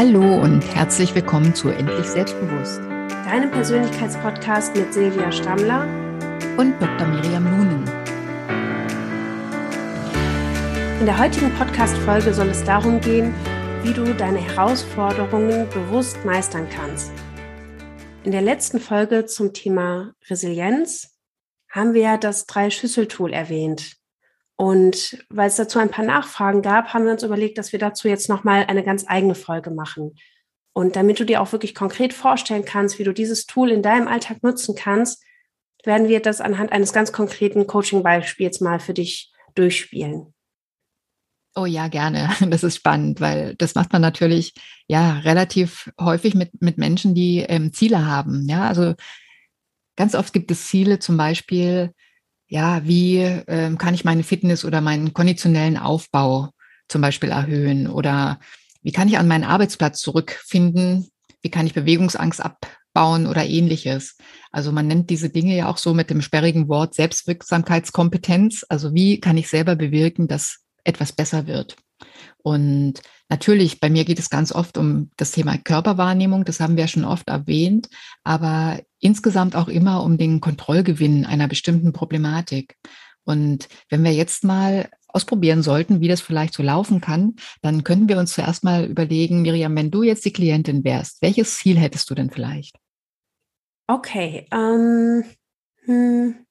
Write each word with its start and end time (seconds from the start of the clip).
Hallo 0.00 0.40
und 0.40 0.60
herzlich 0.76 1.12
willkommen 1.16 1.56
zu 1.56 1.70
Endlich 1.70 2.06
Selbstbewusst. 2.06 2.78
Deinem 2.78 3.50
Persönlichkeitspodcast 3.50 4.76
mit 4.76 4.94
Silvia 4.94 5.32
Stammler 5.32 5.88
und 6.56 6.80
Dr. 6.80 7.08
Miriam 7.08 7.42
Nunen. 7.42 7.82
In 11.00 11.04
der 11.04 11.18
heutigen 11.18 11.52
Podcast-Folge 11.56 12.32
soll 12.32 12.46
es 12.46 12.62
darum 12.62 13.00
gehen, 13.00 13.34
wie 13.82 13.92
du 13.92 14.14
deine 14.14 14.38
Herausforderungen 14.38 15.68
bewusst 15.70 16.24
meistern 16.24 16.68
kannst. 16.70 17.10
In 18.22 18.30
der 18.30 18.42
letzten 18.42 18.78
Folge 18.78 19.26
zum 19.26 19.52
Thema 19.52 20.12
Resilienz 20.30 21.18
haben 21.72 21.92
wir 21.92 22.18
das 22.18 22.46
Drei-Schüssel-Tool 22.46 23.32
erwähnt. 23.32 23.97
Und 24.60 25.24
weil 25.30 25.46
es 25.46 25.54
dazu 25.54 25.78
ein 25.78 25.90
paar 25.90 26.04
Nachfragen 26.04 26.62
gab, 26.62 26.92
haben 26.92 27.04
wir 27.04 27.12
uns 27.12 27.22
überlegt, 27.22 27.58
dass 27.58 27.70
wir 27.70 27.78
dazu 27.78 28.08
jetzt 28.08 28.28
nochmal 28.28 28.64
eine 28.66 28.82
ganz 28.82 29.04
eigene 29.06 29.36
Folge 29.36 29.70
machen. 29.70 30.16
Und 30.72 30.96
damit 30.96 31.20
du 31.20 31.24
dir 31.24 31.40
auch 31.40 31.52
wirklich 31.52 31.76
konkret 31.76 32.12
vorstellen 32.12 32.64
kannst, 32.64 32.98
wie 32.98 33.04
du 33.04 33.12
dieses 33.12 33.46
Tool 33.46 33.70
in 33.70 33.82
deinem 33.82 34.08
Alltag 34.08 34.42
nutzen 34.42 34.74
kannst, 34.74 35.22
werden 35.84 36.08
wir 36.08 36.20
das 36.20 36.40
anhand 36.40 36.72
eines 36.72 36.92
ganz 36.92 37.12
konkreten 37.12 37.68
Coaching-Beispiels 37.68 38.60
mal 38.60 38.80
für 38.80 38.94
dich 38.94 39.32
durchspielen. 39.54 40.34
Oh 41.54 41.66
ja, 41.66 41.86
gerne. 41.86 42.28
Das 42.50 42.64
ist 42.64 42.76
spannend, 42.76 43.20
weil 43.20 43.54
das 43.56 43.76
macht 43.76 43.92
man 43.92 44.02
natürlich 44.02 44.54
ja 44.88 45.18
relativ 45.20 45.92
häufig 46.00 46.34
mit, 46.34 46.60
mit 46.60 46.78
Menschen, 46.78 47.14
die 47.14 47.38
ähm, 47.38 47.72
Ziele 47.72 48.06
haben. 48.06 48.48
Ja, 48.48 48.66
also 48.66 48.94
ganz 49.94 50.16
oft 50.16 50.32
gibt 50.32 50.50
es 50.50 50.66
Ziele, 50.66 50.98
zum 50.98 51.16
Beispiel, 51.16 51.92
ja, 52.48 52.84
wie 52.84 53.18
äh, 53.18 53.74
kann 53.76 53.94
ich 53.94 54.04
meine 54.04 54.22
Fitness 54.22 54.64
oder 54.64 54.80
meinen 54.80 55.12
konditionellen 55.12 55.76
Aufbau 55.76 56.50
zum 56.88 57.02
Beispiel 57.02 57.30
erhöhen 57.30 57.86
oder 57.86 58.40
wie 58.82 58.92
kann 58.92 59.08
ich 59.08 59.18
an 59.18 59.28
meinen 59.28 59.44
Arbeitsplatz 59.44 60.00
zurückfinden? 60.00 61.10
Wie 61.42 61.50
kann 61.50 61.66
ich 61.66 61.74
Bewegungsangst 61.74 62.40
abbauen 62.40 63.26
oder 63.26 63.44
ähnliches? 63.44 64.16
Also 64.50 64.72
man 64.72 64.86
nennt 64.86 65.10
diese 65.10 65.28
Dinge 65.28 65.54
ja 65.56 65.68
auch 65.68 65.76
so 65.76 65.92
mit 65.92 66.10
dem 66.10 66.22
sperrigen 66.22 66.68
Wort 66.68 66.94
Selbstwirksamkeitskompetenz. 66.94 68.64
Also 68.68 68.94
wie 68.94 69.20
kann 69.20 69.36
ich 69.36 69.48
selber 69.48 69.76
bewirken, 69.76 70.26
dass 70.26 70.60
etwas 70.84 71.12
besser 71.12 71.46
wird? 71.46 71.76
Und 72.38 72.94
natürlich, 73.28 73.80
bei 73.80 73.90
mir 73.90 74.04
geht 74.04 74.18
es 74.18 74.30
ganz 74.30 74.52
oft 74.52 74.78
um 74.78 75.10
das 75.16 75.32
Thema 75.32 75.58
Körperwahrnehmung, 75.58 76.44
das 76.44 76.60
haben 76.60 76.76
wir 76.76 76.86
schon 76.88 77.04
oft 77.04 77.28
erwähnt, 77.28 77.88
aber 78.24 78.80
insgesamt 79.00 79.56
auch 79.56 79.68
immer 79.68 80.02
um 80.02 80.18
den 80.18 80.40
Kontrollgewinn 80.40 81.24
einer 81.24 81.48
bestimmten 81.48 81.92
Problematik. 81.92 82.76
Und 83.24 83.68
wenn 83.90 84.02
wir 84.04 84.12
jetzt 84.12 84.44
mal 84.44 84.88
ausprobieren 85.08 85.62
sollten, 85.62 86.00
wie 86.00 86.08
das 86.08 86.20
vielleicht 86.20 86.54
so 86.54 86.62
laufen 86.62 87.00
kann, 87.00 87.36
dann 87.62 87.84
könnten 87.84 88.08
wir 88.08 88.18
uns 88.18 88.32
zuerst 88.32 88.62
mal 88.64 88.84
überlegen, 88.84 89.42
Miriam, 89.42 89.74
wenn 89.76 89.90
du 89.90 90.02
jetzt 90.02 90.24
die 90.24 90.32
Klientin 90.32 90.84
wärst, 90.84 91.22
welches 91.22 91.56
Ziel 91.56 91.78
hättest 91.78 92.08
du 92.10 92.14
denn 92.14 92.30
vielleicht? 92.30 92.76
Okay, 93.86 94.46
ähm, 94.52 95.24
hm, 95.84 96.46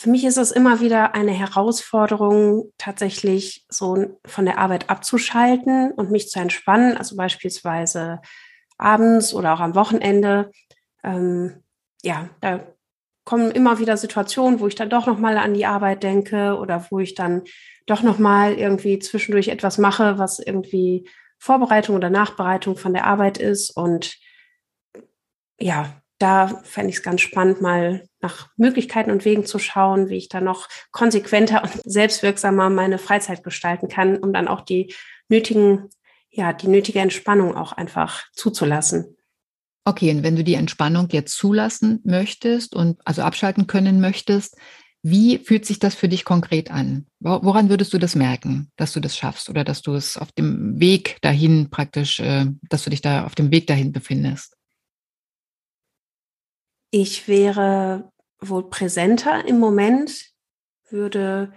für 0.00 0.08
mich 0.08 0.24
ist 0.24 0.38
es 0.38 0.50
immer 0.50 0.80
wieder 0.80 1.14
eine 1.14 1.32
Herausforderung, 1.32 2.72
tatsächlich 2.78 3.66
so 3.68 4.18
von 4.24 4.46
der 4.46 4.56
Arbeit 4.56 4.88
abzuschalten 4.88 5.92
und 5.92 6.10
mich 6.10 6.30
zu 6.30 6.40
entspannen, 6.40 6.96
also 6.96 7.16
beispielsweise 7.16 8.22
abends 8.78 9.34
oder 9.34 9.52
auch 9.52 9.60
am 9.60 9.74
Wochenende. 9.74 10.52
Ähm, 11.04 11.62
ja, 12.02 12.30
da 12.40 12.66
kommen 13.26 13.50
immer 13.50 13.78
wieder 13.78 13.98
Situationen, 13.98 14.60
wo 14.60 14.68
ich 14.68 14.74
dann 14.74 14.88
doch 14.88 15.06
noch 15.06 15.18
mal 15.18 15.36
an 15.36 15.52
die 15.52 15.66
Arbeit 15.66 16.02
denke 16.02 16.56
oder 16.56 16.86
wo 16.88 16.98
ich 16.98 17.14
dann 17.14 17.42
doch 17.84 18.00
noch 18.00 18.18
mal 18.18 18.54
irgendwie 18.54 19.00
zwischendurch 19.00 19.48
etwas 19.48 19.76
mache, 19.76 20.16
was 20.16 20.38
irgendwie 20.38 21.06
Vorbereitung 21.38 21.94
oder 21.94 22.08
Nachbereitung 22.08 22.78
von 22.78 22.94
der 22.94 23.04
Arbeit 23.04 23.36
ist 23.36 23.68
und 23.76 24.16
ja, 25.60 25.99
da 26.20 26.60
fände 26.64 26.90
ich 26.90 26.96
es 26.96 27.02
ganz 27.02 27.22
spannend, 27.22 27.60
mal 27.62 28.06
nach 28.20 28.50
Möglichkeiten 28.56 29.10
und 29.10 29.24
Wegen 29.24 29.46
zu 29.46 29.58
schauen, 29.58 30.10
wie 30.10 30.16
ich 30.16 30.28
da 30.28 30.40
noch 30.40 30.68
konsequenter 30.92 31.62
und 31.64 31.72
selbstwirksamer 31.84 32.68
meine 32.68 32.98
Freizeit 32.98 33.42
gestalten 33.42 33.88
kann, 33.88 34.18
um 34.18 34.32
dann 34.32 34.46
auch 34.46 34.60
die 34.60 34.94
nötigen, 35.28 35.88
ja, 36.30 36.52
die 36.52 36.68
nötige 36.68 37.00
Entspannung 37.00 37.56
auch 37.56 37.72
einfach 37.72 38.24
zuzulassen. 38.34 39.16
Okay, 39.86 40.10
und 40.10 40.22
wenn 40.22 40.36
du 40.36 40.44
die 40.44 40.54
Entspannung 40.54 41.08
jetzt 41.10 41.36
zulassen 41.36 42.00
möchtest 42.04 42.76
und 42.76 43.00
also 43.06 43.22
abschalten 43.22 43.66
können 43.66 44.00
möchtest, 44.00 44.58
wie 45.02 45.38
fühlt 45.38 45.64
sich 45.64 45.78
das 45.78 45.94
für 45.94 46.10
dich 46.10 46.26
konkret 46.26 46.70
an? 46.70 47.06
Woran 47.20 47.70
würdest 47.70 47.94
du 47.94 47.98
das 47.98 48.14
merken, 48.14 48.70
dass 48.76 48.92
du 48.92 49.00
das 49.00 49.16
schaffst 49.16 49.48
oder 49.48 49.64
dass 49.64 49.80
du 49.80 49.94
es 49.94 50.18
auf 50.18 50.32
dem 50.32 50.78
Weg 50.78 51.16
dahin 51.22 51.70
praktisch, 51.70 52.20
äh, 52.20 52.44
dass 52.68 52.84
du 52.84 52.90
dich 52.90 53.00
da 53.00 53.24
auf 53.24 53.34
dem 53.34 53.50
Weg 53.50 53.66
dahin 53.66 53.92
befindest? 53.92 54.59
Ich 56.90 57.28
wäre 57.28 58.12
wohl 58.40 58.68
präsenter 58.68 59.46
im 59.46 59.58
Moment, 59.58 60.32
würde 60.88 61.52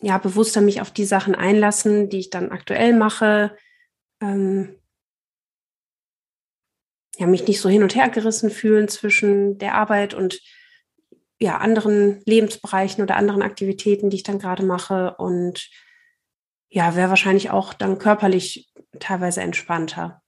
ja 0.00 0.18
bewusster 0.18 0.60
mich 0.60 0.80
auf 0.80 0.90
die 0.90 1.04
Sachen 1.04 1.34
einlassen, 1.34 2.08
die 2.08 2.18
ich 2.18 2.30
dann 2.30 2.50
aktuell 2.50 2.94
mache. 2.94 3.56
Ähm, 4.20 4.76
ja, 7.18 7.26
mich 7.26 7.46
nicht 7.46 7.60
so 7.60 7.68
hin 7.68 7.82
und 7.82 7.94
her 7.94 8.08
gerissen 8.10 8.50
fühlen 8.50 8.88
zwischen 8.88 9.58
der 9.58 9.74
Arbeit 9.74 10.14
und 10.14 10.40
ja, 11.38 11.58
anderen 11.58 12.22
Lebensbereichen 12.24 13.02
oder 13.02 13.16
anderen 13.16 13.42
Aktivitäten, 13.42 14.10
die 14.10 14.16
ich 14.16 14.22
dann 14.22 14.38
gerade 14.38 14.62
mache. 14.62 15.16
Und 15.16 15.70
ja, 16.68 16.96
wäre 16.96 17.10
wahrscheinlich 17.10 17.50
auch 17.50 17.74
dann 17.74 17.98
körperlich 17.98 18.72
teilweise 18.98 19.42
entspannter. 19.42 20.22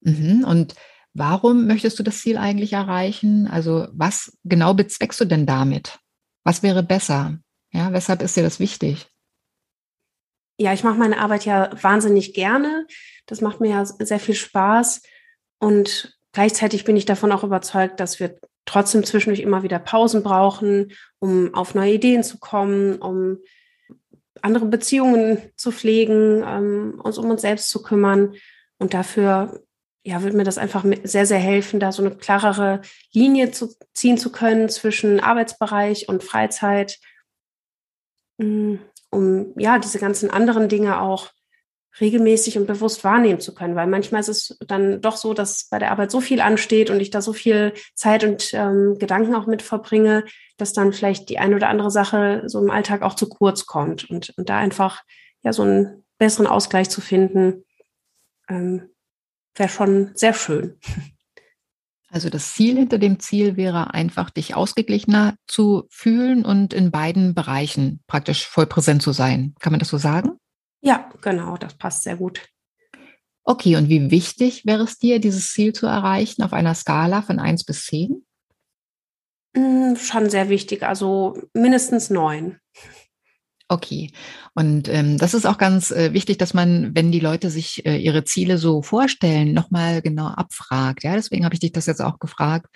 Mhm. 0.00 0.44
Und 0.44 0.74
Warum 1.12 1.66
möchtest 1.66 1.98
du 1.98 2.02
das 2.02 2.20
Ziel 2.20 2.38
eigentlich 2.38 2.72
erreichen? 2.72 3.48
Also 3.48 3.88
was 3.92 4.36
genau 4.44 4.74
bezweckst 4.74 5.20
du 5.20 5.24
denn 5.24 5.46
damit? 5.46 5.98
Was 6.44 6.62
wäre 6.62 6.82
besser? 6.82 7.38
Ja, 7.72 7.92
weshalb 7.92 8.22
ist 8.22 8.36
dir 8.36 8.42
das 8.42 8.60
wichtig? 8.60 9.06
Ja, 10.58 10.72
ich 10.72 10.84
mache 10.84 10.98
meine 10.98 11.18
Arbeit 11.18 11.44
ja 11.44 11.70
wahnsinnig 11.82 12.34
gerne. 12.34 12.86
Das 13.26 13.40
macht 13.40 13.60
mir 13.60 13.70
ja 13.70 13.84
sehr 13.84 14.20
viel 14.20 14.34
Spaß. 14.34 15.02
Und 15.58 16.18
gleichzeitig 16.32 16.84
bin 16.84 16.96
ich 16.96 17.06
davon 17.06 17.32
auch 17.32 17.44
überzeugt, 17.44 17.98
dass 17.98 18.20
wir 18.20 18.38
trotzdem 18.66 19.04
zwischendurch 19.04 19.40
immer 19.40 19.62
wieder 19.62 19.78
Pausen 19.78 20.22
brauchen, 20.22 20.92
um 21.18 21.54
auf 21.54 21.74
neue 21.74 21.94
Ideen 21.94 22.22
zu 22.22 22.38
kommen, 22.38 22.98
um 22.98 23.38
andere 24.42 24.66
Beziehungen 24.66 25.38
zu 25.56 25.72
pflegen, 25.72 26.42
um 26.42 27.00
uns 27.00 27.18
um 27.18 27.30
uns 27.30 27.42
selbst 27.42 27.68
zu 27.68 27.82
kümmern. 27.82 28.34
Und 28.78 28.94
dafür 28.94 29.62
ja, 30.02 30.22
würde 30.22 30.36
mir 30.36 30.44
das 30.44 30.58
einfach 30.58 30.84
sehr, 31.04 31.26
sehr 31.26 31.38
helfen, 31.38 31.80
da 31.80 31.92
so 31.92 32.02
eine 32.02 32.16
klarere 32.16 32.80
Linie 33.12 33.50
zu 33.50 33.74
ziehen 33.92 34.16
zu 34.16 34.32
können 34.32 34.68
zwischen 34.68 35.20
Arbeitsbereich 35.20 36.08
und 36.08 36.24
Freizeit, 36.24 36.98
mm, 38.38 38.76
um 39.10 39.52
ja 39.58 39.78
diese 39.78 39.98
ganzen 39.98 40.30
anderen 40.30 40.68
Dinge 40.68 41.00
auch 41.00 41.30
regelmäßig 42.00 42.56
und 42.56 42.66
bewusst 42.66 43.02
wahrnehmen 43.04 43.40
zu 43.40 43.52
können, 43.54 43.74
weil 43.74 43.88
manchmal 43.88 44.20
ist 44.20 44.28
es 44.28 44.58
dann 44.66 45.00
doch 45.00 45.16
so, 45.16 45.34
dass 45.34 45.68
bei 45.68 45.78
der 45.78 45.90
Arbeit 45.90 46.10
so 46.10 46.20
viel 46.20 46.40
ansteht 46.40 46.88
und 46.88 47.00
ich 47.00 47.10
da 47.10 47.20
so 47.20 47.32
viel 47.32 47.74
Zeit 47.94 48.22
und 48.24 48.54
ähm, 48.54 48.96
Gedanken 48.98 49.34
auch 49.34 49.46
mit 49.46 49.60
verbringe, 49.60 50.24
dass 50.56 50.72
dann 50.72 50.92
vielleicht 50.92 51.28
die 51.28 51.38
eine 51.38 51.56
oder 51.56 51.68
andere 51.68 51.90
Sache 51.90 52.44
so 52.46 52.60
im 52.60 52.70
Alltag 52.70 53.02
auch 53.02 53.14
zu 53.14 53.28
kurz 53.28 53.66
kommt 53.66 54.08
und, 54.08 54.32
und 54.38 54.48
da 54.48 54.58
einfach 54.58 55.02
ja 55.42 55.52
so 55.52 55.62
einen 55.62 56.04
besseren 56.16 56.46
Ausgleich 56.46 56.88
zu 56.88 57.00
finden, 57.00 57.64
ähm, 58.48 58.90
wäre 59.54 59.68
schon 59.68 60.12
sehr 60.14 60.34
schön. 60.34 60.78
Also 62.12 62.28
das 62.28 62.54
Ziel 62.54 62.76
hinter 62.76 62.98
dem 62.98 63.20
Ziel 63.20 63.56
wäre 63.56 63.94
einfach, 63.94 64.30
dich 64.30 64.56
ausgeglichener 64.56 65.36
zu 65.46 65.84
fühlen 65.90 66.44
und 66.44 66.74
in 66.74 66.90
beiden 66.90 67.34
Bereichen 67.34 68.00
praktisch 68.08 68.46
voll 68.46 68.66
präsent 68.66 69.00
zu 69.00 69.12
sein. 69.12 69.54
Kann 69.60 69.72
man 69.72 69.78
das 69.78 69.90
so 69.90 69.98
sagen? 69.98 70.32
Ja, 70.82 71.08
genau, 71.20 71.56
das 71.56 71.74
passt 71.74 72.02
sehr 72.02 72.16
gut. 72.16 72.48
Okay, 73.44 73.76
und 73.76 73.88
wie 73.88 74.10
wichtig 74.10 74.66
wäre 74.66 74.82
es 74.82 74.98
dir, 74.98 75.20
dieses 75.20 75.52
Ziel 75.52 75.72
zu 75.72 75.86
erreichen 75.86 76.42
auf 76.42 76.52
einer 76.52 76.74
Skala 76.74 77.22
von 77.22 77.38
1 77.38 77.64
bis 77.64 77.86
10? 77.86 78.24
Hm, 79.56 79.96
schon 79.96 80.30
sehr 80.30 80.48
wichtig, 80.48 80.82
also 80.82 81.40
mindestens 81.54 82.10
9. 82.10 82.58
Okay. 83.72 84.10
Und 84.56 84.88
ähm, 84.88 85.16
das 85.16 85.32
ist 85.32 85.46
auch 85.46 85.56
ganz 85.56 85.92
äh, 85.92 86.12
wichtig, 86.12 86.38
dass 86.38 86.54
man, 86.54 86.92
wenn 86.96 87.12
die 87.12 87.20
Leute 87.20 87.50
sich 87.50 87.86
äh, 87.86 87.98
ihre 87.98 88.24
Ziele 88.24 88.58
so 88.58 88.82
vorstellen, 88.82 89.52
nochmal 89.54 90.02
genau 90.02 90.26
abfragt. 90.26 91.04
Ja, 91.04 91.14
deswegen 91.14 91.44
habe 91.44 91.54
ich 91.54 91.60
dich 91.60 91.70
das 91.70 91.86
jetzt 91.86 92.02
auch 92.02 92.18
gefragt. 92.18 92.66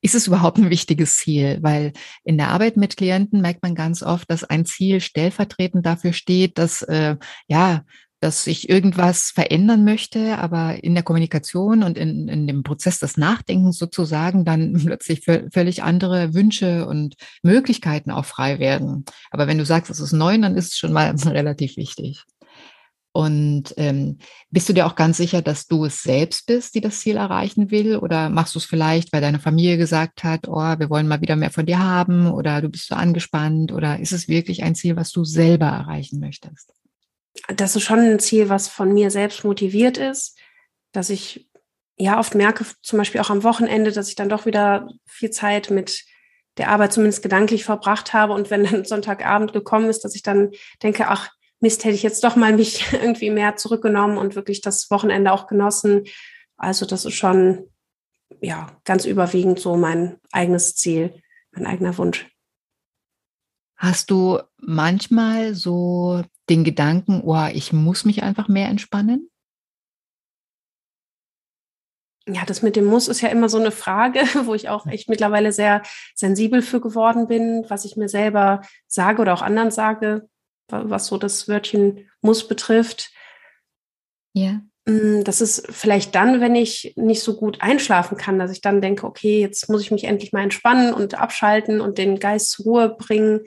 Ist 0.00 0.16
es 0.16 0.26
überhaupt 0.26 0.58
ein 0.58 0.68
wichtiges 0.68 1.18
Ziel? 1.18 1.60
Weil 1.62 1.92
in 2.24 2.36
der 2.36 2.48
Arbeit 2.48 2.76
mit 2.76 2.96
Klienten 2.96 3.42
merkt 3.42 3.62
man 3.62 3.76
ganz 3.76 4.02
oft, 4.02 4.28
dass 4.28 4.42
ein 4.42 4.66
Ziel 4.66 5.00
stellvertretend 5.00 5.86
dafür 5.86 6.12
steht, 6.12 6.58
dass 6.58 6.82
äh, 6.82 7.14
ja 7.46 7.84
dass 8.20 8.46
ich 8.46 8.68
irgendwas 8.68 9.30
verändern 9.30 9.84
möchte, 9.84 10.38
aber 10.38 10.84
in 10.84 10.94
der 10.94 11.02
Kommunikation 11.02 11.82
und 11.82 11.96
in, 11.96 12.28
in 12.28 12.46
dem 12.46 12.62
Prozess 12.62 12.98
des 12.98 13.16
Nachdenkens 13.16 13.78
sozusagen 13.78 14.44
dann 14.44 14.74
plötzlich 14.84 15.24
völlig 15.24 15.82
andere 15.82 16.34
Wünsche 16.34 16.86
und 16.86 17.16
Möglichkeiten 17.42 18.10
auch 18.10 18.26
frei 18.26 18.58
werden. 18.58 19.04
Aber 19.30 19.46
wenn 19.46 19.58
du 19.58 19.64
sagst, 19.64 19.90
es 19.90 20.00
ist 20.00 20.12
neun, 20.12 20.42
dann 20.42 20.56
ist 20.56 20.72
es 20.72 20.78
schon 20.78 20.92
mal 20.92 21.14
relativ 21.26 21.76
wichtig. 21.76 22.24
Und 23.12 23.74
ähm, 23.76 24.18
bist 24.50 24.68
du 24.68 24.72
dir 24.72 24.86
auch 24.86 24.94
ganz 24.94 25.16
sicher, 25.16 25.42
dass 25.42 25.66
du 25.66 25.84
es 25.84 26.02
selbst 26.02 26.46
bist, 26.46 26.76
die 26.76 26.80
das 26.80 27.00
Ziel 27.00 27.16
erreichen 27.16 27.72
will? 27.72 27.96
Oder 27.96 28.30
machst 28.30 28.54
du 28.54 28.60
es 28.60 28.64
vielleicht, 28.64 29.12
weil 29.12 29.20
deine 29.20 29.40
Familie 29.40 29.78
gesagt 29.78 30.22
hat, 30.22 30.46
oh, 30.46 30.54
wir 30.78 30.90
wollen 30.90 31.08
mal 31.08 31.20
wieder 31.20 31.34
mehr 31.34 31.50
von 31.50 31.66
dir 31.66 31.80
haben 31.80 32.30
oder 32.30 32.60
du 32.60 32.68
bist 32.68 32.86
so 32.86 32.94
angespannt? 32.94 33.72
Oder 33.72 33.98
ist 33.98 34.12
es 34.12 34.28
wirklich 34.28 34.62
ein 34.62 34.76
Ziel, 34.76 34.94
was 34.94 35.10
du 35.10 35.24
selber 35.24 35.66
erreichen 35.66 36.20
möchtest? 36.20 36.72
Das 37.48 37.76
ist 37.76 37.82
schon 37.82 38.00
ein 38.00 38.18
Ziel, 38.18 38.48
was 38.48 38.68
von 38.68 38.92
mir 38.92 39.10
selbst 39.10 39.44
motiviert 39.44 39.98
ist, 39.98 40.38
dass 40.92 41.10
ich 41.10 41.48
ja 41.96 42.18
oft 42.18 42.34
merke, 42.34 42.64
zum 42.82 42.98
Beispiel 42.98 43.20
auch 43.20 43.30
am 43.30 43.44
Wochenende, 43.44 43.92
dass 43.92 44.08
ich 44.08 44.14
dann 44.14 44.28
doch 44.28 44.46
wieder 44.46 44.88
viel 45.06 45.30
Zeit 45.30 45.70
mit 45.70 46.04
der 46.56 46.70
Arbeit 46.70 46.92
zumindest 46.92 47.22
gedanklich 47.22 47.64
verbracht 47.64 48.12
habe. 48.12 48.32
Und 48.32 48.50
wenn 48.50 48.64
dann 48.64 48.84
Sonntagabend 48.84 49.52
gekommen 49.52 49.88
ist, 49.88 50.04
dass 50.04 50.14
ich 50.14 50.22
dann 50.22 50.50
denke, 50.82 51.08
ach, 51.08 51.30
Mist, 51.60 51.84
hätte 51.84 51.94
ich 51.94 52.02
jetzt 52.02 52.24
doch 52.24 52.36
mal 52.36 52.54
mich 52.54 52.84
irgendwie 52.92 53.30
mehr 53.30 53.56
zurückgenommen 53.56 54.16
und 54.16 54.34
wirklich 54.34 54.60
das 54.60 54.90
Wochenende 54.90 55.32
auch 55.32 55.46
genossen. 55.46 56.04
Also 56.56 56.86
das 56.86 57.04
ist 57.04 57.14
schon, 57.14 57.70
ja, 58.40 58.76
ganz 58.84 59.04
überwiegend 59.04 59.60
so 59.60 59.76
mein 59.76 60.18
eigenes 60.32 60.74
Ziel, 60.76 61.22
mein 61.52 61.66
eigener 61.66 61.96
Wunsch. 61.98 62.26
Hast 63.80 64.10
du 64.10 64.38
manchmal 64.58 65.54
so 65.54 66.22
den 66.48 66.62
Gedanken, 66.64 67.22
oh, 67.24 67.48
ich 67.52 67.72
muss 67.72 68.04
mich 68.04 68.22
einfach 68.22 68.46
mehr 68.46 68.68
entspannen? 68.68 69.28
Ja, 72.28 72.44
das 72.46 72.62
mit 72.62 72.76
dem 72.76 72.84
Muss 72.84 73.08
ist 73.08 73.22
ja 73.22 73.30
immer 73.30 73.48
so 73.48 73.58
eine 73.58 73.72
Frage, 73.72 74.20
wo 74.44 74.54
ich 74.54 74.68
auch 74.68 74.86
echt 74.86 75.08
mittlerweile 75.08 75.50
sehr 75.50 75.82
sensibel 76.14 76.62
für 76.62 76.80
geworden 76.80 77.26
bin, 77.26 77.64
was 77.68 77.84
ich 77.84 77.96
mir 77.96 78.08
selber 78.08 78.60
sage 78.86 79.22
oder 79.22 79.34
auch 79.34 79.42
anderen 79.42 79.72
sage 79.72 80.28
was 80.72 81.06
so 81.06 81.18
das 81.18 81.48
Wörtchen 81.48 82.08
muss 82.20 82.46
betrifft. 82.46 83.10
Ja. 84.32 84.60
Mm, 84.86 85.22
das 85.24 85.40
ist 85.40 85.66
vielleicht 85.70 86.14
dann, 86.14 86.40
wenn 86.40 86.54
ich 86.54 86.94
nicht 86.96 87.22
so 87.22 87.36
gut 87.36 87.60
einschlafen 87.60 88.16
kann, 88.16 88.38
dass 88.38 88.52
ich 88.52 88.60
dann 88.60 88.80
denke, 88.80 89.06
okay, 89.06 89.40
jetzt 89.40 89.68
muss 89.68 89.82
ich 89.82 89.90
mich 89.90 90.04
endlich 90.04 90.32
mal 90.32 90.42
entspannen 90.42 90.92
und 90.92 91.14
abschalten 91.14 91.80
und 91.80 91.98
den 91.98 92.18
Geist 92.18 92.50
zur 92.50 92.64
Ruhe 92.66 92.96
bringen. 92.96 93.40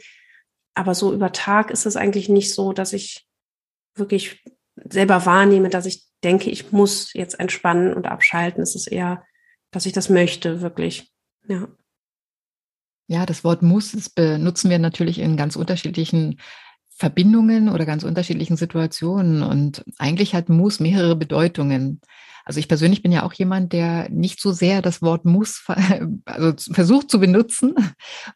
Aber 0.76 0.96
so 0.96 1.14
über 1.14 1.32
Tag 1.32 1.72
ist 1.72 1.86
es 1.86 1.96
eigentlich 1.96 2.30
nicht 2.30 2.54
so, 2.54 2.74
dass 2.74 2.94
ich 2.94 3.28
wirklich 3.96 4.44
selber 4.76 5.26
wahrnehme, 5.26 5.70
dass 5.70 5.86
ich 5.86 6.04
denke, 6.24 6.50
ich 6.50 6.72
muss 6.72 7.14
jetzt 7.14 7.40
entspannen 7.40 7.94
und 7.94 8.08
abschalten. 8.08 8.64
Es 8.64 8.76
ist 8.76 8.88
eher, 8.88 9.24
dass 9.72 9.86
ich 9.86 9.94
das 9.94 10.10
möchte, 10.10 10.62
wirklich. 10.62 11.12
Ja. 11.48 11.68
Ja, 13.08 13.26
das 13.26 13.44
Wort 13.44 13.62
muss, 13.62 13.92
das 13.92 14.10
benutzen 14.10 14.70
wir 14.70 14.80
natürlich 14.80 15.20
in 15.20 15.36
ganz 15.36 15.56
unterschiedlichen 15.56 16.40
Verbindungen 16.96 17.70
oder 17.70 17.86
ganz 17.86 18.04
unterschiedlichen 18.04 18.56
Situationen. 18.56 19.44
Und 19.44 19.84
eigentlich 19.98 20.34
hat 20.34 20.50
muss 20.50 20.80
mehrere 20.80 21.16
Bedeutungen. 21.16 22.00
Also 22.46 22.60
ich 22.60 22.68
persönlich 22.68 23.02
bin 23.02 23.12
ja 23.12 23.24
auch 23.24 23.34
jemand, 23.34 23.74
der 23.74 24.10
nicht 24.10 24.42
so 24.42 24.52
sehr 24.52 24.82
das 24.82 25.02
Wort 25.02 25.26
muss 25.26 25.66
also 26.26 26.54
versucht 26.74 27.10
zu 27.10 27.20
benutzen. 27.20 27.76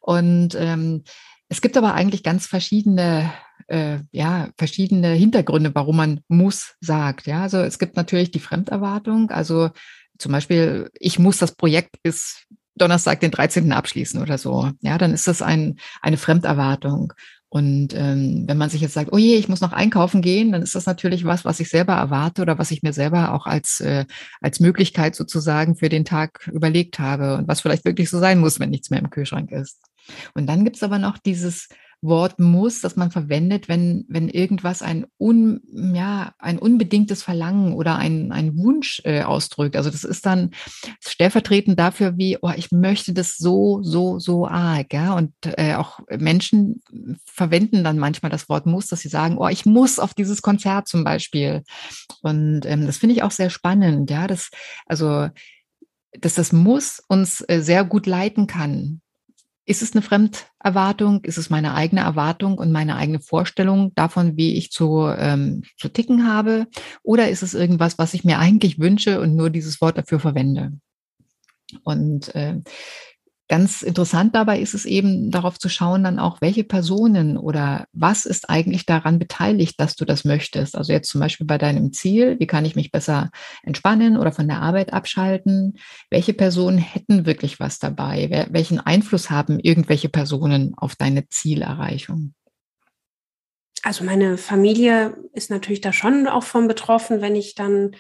Und 0.02 0.56
ähm, 0.56 1.04
es 1.50 1.62
gibt 1.62 1.78
aber 1.78 1.94
eigentlich 1.94 2.24
ganz 2.24 2.46
verschiedene, 2.46 3.32
äh, 3.68 4.00
ja, 4.12 4.50
verschiedene 4.58 5.14
Hintergründe, 5.14 5.74
warum 5.74 5.98
man 5.98 6.22
muss 6.28 6.76
sagt. 6.82 7.28
Ja, 7.28 7.44
also 7.44 7.60
es 7.60 7.80
gibt 7.80 7.96
natürlich 7.96 8.32
die 8.32 8.40
Fremderwartung. 8.40 9.32
Also 9.32 9.70
zum 10.18 10.32
Beispiel, 10.32 10.90
ich 11.00 11.20
muss 11.20 11.38
das 11.38 11.56
Projekt 11.56 12.02
bis 12.04 12.46
Donnerstag, 12.76 13.20
den 13.22 13.32
13. 13.32 13.72
abschließen 13.72 14.22
oder 14.22 14.38
so. 14.38 14.72
Ja, 14.82 14.98
dann 14.98 15.14
ist 15.14 15.28
das 15.28 15.42
ein, 15.42 15.80
eine 16.02 16.18
Fremderwartung. 16.18 17.14
Und 17.50 17.94
ähm, 17.94 18.44
wenn 18.46 18.58
man 18.58 18.70
sich 18.70 18.82
jetzt 18.82 18.94
sagt, 18.94 19.14
oh 19.14 19.18
je, 19.18 19.38
ich 19.38 19.48
muss 19.48 19.62
noch 19.62 19.72
einkaufen 19.72 20.22
gehen, 20.22 20.52
dann 20.52 20.62
ist 20.62 20.76
das 20.76 20.86
natürlich 20.86 21.24
was, 21.24 21.46
was 21.46 21.62
ich 21.62 21.70
selber 21.70 21.94
erwarte 21.94 22.42
oder 22.42 22.60
was 22.60 22.72
ich 22.72 22.84
mir 22.84 22.92
selber 22.92 23.34
auch 23.34 23.46
als, 23.46 23.80
äh, 23.80 24.06
als 24.42 24.60
Möglichkeit 24.60 25.16
sozusagen 25.16 25.78
für 25.78 25.88
den 25.88 26.04
Tag 26.04 26.50
überlegt 26.52 27.00
habe 27.00 27.38
und 27.38 27.48
was 27.48 27.62
vielleicht 27.62 27.86
wirklich 27.86 28.10
so 28.10 28.20
sein 28.20 28.40
muss, 28.40 28.60
wenn 28.60 28.70
nichts 28.70 28.90
mehr 28.90 29.00
im 29.00 29.10
Kühlschrank 29.10 29.52
ist. 29.52 29.87
Und 30.34 30.48
dann 30.48 30.64
gibt's 30.64 30.84
aber 30.84 31.00
noch 31.00 31.18
dieses 31.18 31.68
Wort 32.02 32.40
muss, 32.40 32.82
das 32.82 32.96
man 32.96 33.10
verwendet, 33.10 33.68
wenn, 33.68 34.06
wenn 34.08 34.30
irgendwas 34.30 34.84
ein, 34.84 35.08
un, 35.20 35.62
ja, 35.72 36.34
ein 36.38 36.60
unbedingtes 36.60 37.24
Verlangen 37.24 37.74
oder 37.74 37.96
ein, 37.96 38.32
ein 38.32 38.56
Wunsch 38.56 39.02
äh, 39.04 39.24
ausdrückt. 39.24 39.76
Also 39.76 39.90
das 39.90 40.04
ist 40.04 40.26
dann 40.26 40.52
stellvertretend 41.04 41.80
dafür, 41.80 42.16
wie, 42.18 42.38
oh, 42.42 42.52
ich 42.56 42.72
möchte 42.72 43.14
das 43.14 43.38
so, 43.38 43.82
so, 43.82 44.20
so 44.20 44.48
arg. 44.48 44.94
Ja? 44.94 45.16
Und 45.16 45.34
äh, 45.42 45.74
auch 45.74 46.00
Menschen 46.16 46.84
verwenden 47.26 47.84
dann 47.84 47.98
manchmal 47.98 48.32
das 48.32 48.48
Wort 48.48 48.68
muss, 48.68 48.88
dass 48.88 49.00
sie 49.00 49.10
sagen, 49.10 49.38
oh, 49.40 49.48
ich 49.48 49.66
muss 49.66 49.98
auf 49.98 50.14
dieses 50.14 50.44
Konzert 50.44 50.88
zum 50.88 51.04
Beispiel. 51.04 51.64
Und 52.22 52.62
ähm, 52.66 52.86
das 52.86 52.98
finde 52.98 53.16
ich 53.16 53.24
auch 53.24 53.32
sehr 53.32 53.50
spannend. 53.50 54.12
Ja, 54.12 54.28
das, 54.28 54.52
also, 54.86 55.30
dass 56.12 56.36
das 56.36 56.54
Muss 56.54 57.02
uns 57.08 57.44
äh, 57.48 57.60
sehr 57.62 57.84
gut 57.84 58.06
leiten 58.06 58.46
kann. 58.46 59.02
Ist 59.70 59.82
es 59.82 59.92
eine 59.92 60.02
Fremderwartung? 60.02 61.26
Ist 61.26 61.38
es 61.38 61.50
meine 61.50 61.74
eigene 61.74 62.00
Erwartung 62.00 62.58
und 62.58 62.72
meine 62.72 62.96
eigene 62.96 63.20
Vorstellung 63.20 63.94
davon, 63.96 64.38
wie 64.38 64.56
ich 64.56 64.72
zu, 64.72 65.08
ähm, 65.08 65.64
zu 65.76 65.90
ticken 65.90 66.26
habe? 66.26 66.68
Oder 67.04 67.30
ist 67.30 67.44
es 67.44 67.54
irgendwas, 67.54 67.98
was 67.98 68.14
ich 68.14 68.24
mir 68.24 68.40
eigentlich 68.40 68.80
wünsche 68.80 69.20
und 69.20 69.36
nur 69.36 69.50
dieses 69.50 69.82
Wort 69.82 69.98
dafür 69.98 70.22
verwende? 70.22 70.72
Und 71.84 72.34
äh, 72.34 72.62
Ganz 73.50 73.82
interessant 73.82 74.36
dabei 74.36 74.60
ist 74.60 74.74
es 74.74 74.84
eben 74.84 75.32
darauf 75.32 75.58
zu 75.58 75.70
schauen, 75.70 76.04
dann 76.04 76.20
auch, 76.20 76.42
welche 76.42 76.66
Personen 76.66 77.38
oder 77.38 77.88
was 77.94 78.26
ist 78.26 78.50
eigentlich 78.50 78.86
daran 78.86 79.20
beteiligt, 79.20 79.80
dass 79.80 79.96
du 79.96 80.04
das 80.04 80.26
möchtest. 80.26 80.76
Also 80.76 80.92
jetzt 80.92 81.10
zum 81.10 81.22
Beispiel 81.22 81.48
bei 81.48 81.58
deinem 81.58 81.94
Ziel, 81.94 82.38
wie 82.40 82.48
kann 82.48 82.66
ich 82.66 82.76
mich 82.76 82.92
besser 82.92 83.32
entspannen 83.64 84.18
oder 84.18 84.34
von 84.34 84.50
der 84.50 84.62
Arbeit 84.62 84.92
abschalten? 84.92 85.78
Welche 86.10 86.34
Personen 86.34 86.78
hätten 86.78 87.26
wirklich 87.26 87.58
was 87.58 87.80
dabei? 87.80 88.48
Welchen 88.50 88.82
Einfluss 88.82 89.30
haben 89.30 89.60
irgendwelche 89.60 90.10
Personen 90.10 90.74
auf 90.76 90.98
deine 90.98 91.30
Zielerreichung? 91.30 92.34
Also 93.82 94.04
meine 94.04 94.38
Familie 94.38 95.16
ist 95.32 95.50
natürlich 95.52 95.80
da 95.80 95.94
schon 95.94 96.28
auch 96.28 96.44
von 96.44 96.68
betroffen, 96.68 97.22
wenn 97.22 97.38
ich 97.38 97.56
dann 97.56 97.96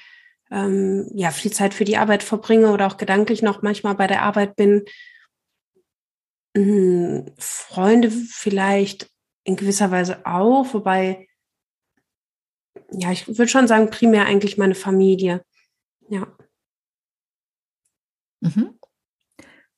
ähm, 0.52 1.10
ja 1.14 1.32
viel 1.32 1.54
Zeit 1.54 1.74
für 1.74 1.86
die 1.86 1.96
Arbeit 1.96 2.24
verbringe 2.24 2.74
oder 2.74 2.88
auch 2.88 2.98
gedanklich 2.98 3.42
noch 3.42 3.62
manchmal 3.62 3.96
bei 3.96 4.08
der 4.08 4.24
Arbeit 4.24 4.58
bin 4.58 4.84
Freunde 7.38 8.12
vielleicht 8.12 9.09
in 9.44 9.56
gewisser 9.56 9.92
Weise 9.92 10.25
auch, 10.25 10.74
wobei, 10.74 11.27
ja, 12.91 13.12
ich 13.12 13.27
würde 13.27 13.48
schon 13.48 13.67
sagen, 13.67 13.89
primär 13.89 14.25
eigentlich 14.25 14.58
meine 14.58 14.75
Familie. 14.75 15.43
Ja. 16.10 16.27
Mhm. 18.41 18.77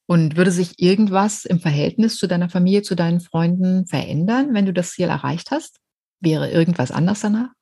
Und 0.08 0.38
würde 0.38 0.52
sich 0.52 0.80
irgendwas 0.80 1.46
im 1.46 1.60
Verhältnis 1.60 2.18
zu 2.18 2.28
deiner 2.28 2.50
Familie, 2.50 2.82
zu 2.82 2.96
deinen 2.96 3.20
Freunden 3.20 3.86
verändern, 3.86 4.54
wenn 4.54 4.66
du 4.66 4.74
das 4.74 4.92
Ziel 4.92 5.08
erreicht 5.08 5.52
hast? 5.52 5.78
Wäre 6.20 6.50
irgendwas 6.50 6.92
anders 6.92 7.22
danach? 7.22 7.54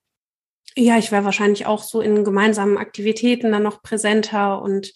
Ja, 0.75 0.97
ich 0.97 1.11
wäre 1.11 1.25
wahrscheinlich 1.25 1.65
auch 1.65 1.83
so 1.83 2.01
in 2.01 2.23
gemeinsamen 2.23 2.77
Aktivitäten 2.77 3.51
dann 3.51 3.63
noch 3.63 3.81
präsenter 3.81 4.61
und 4.61 4.93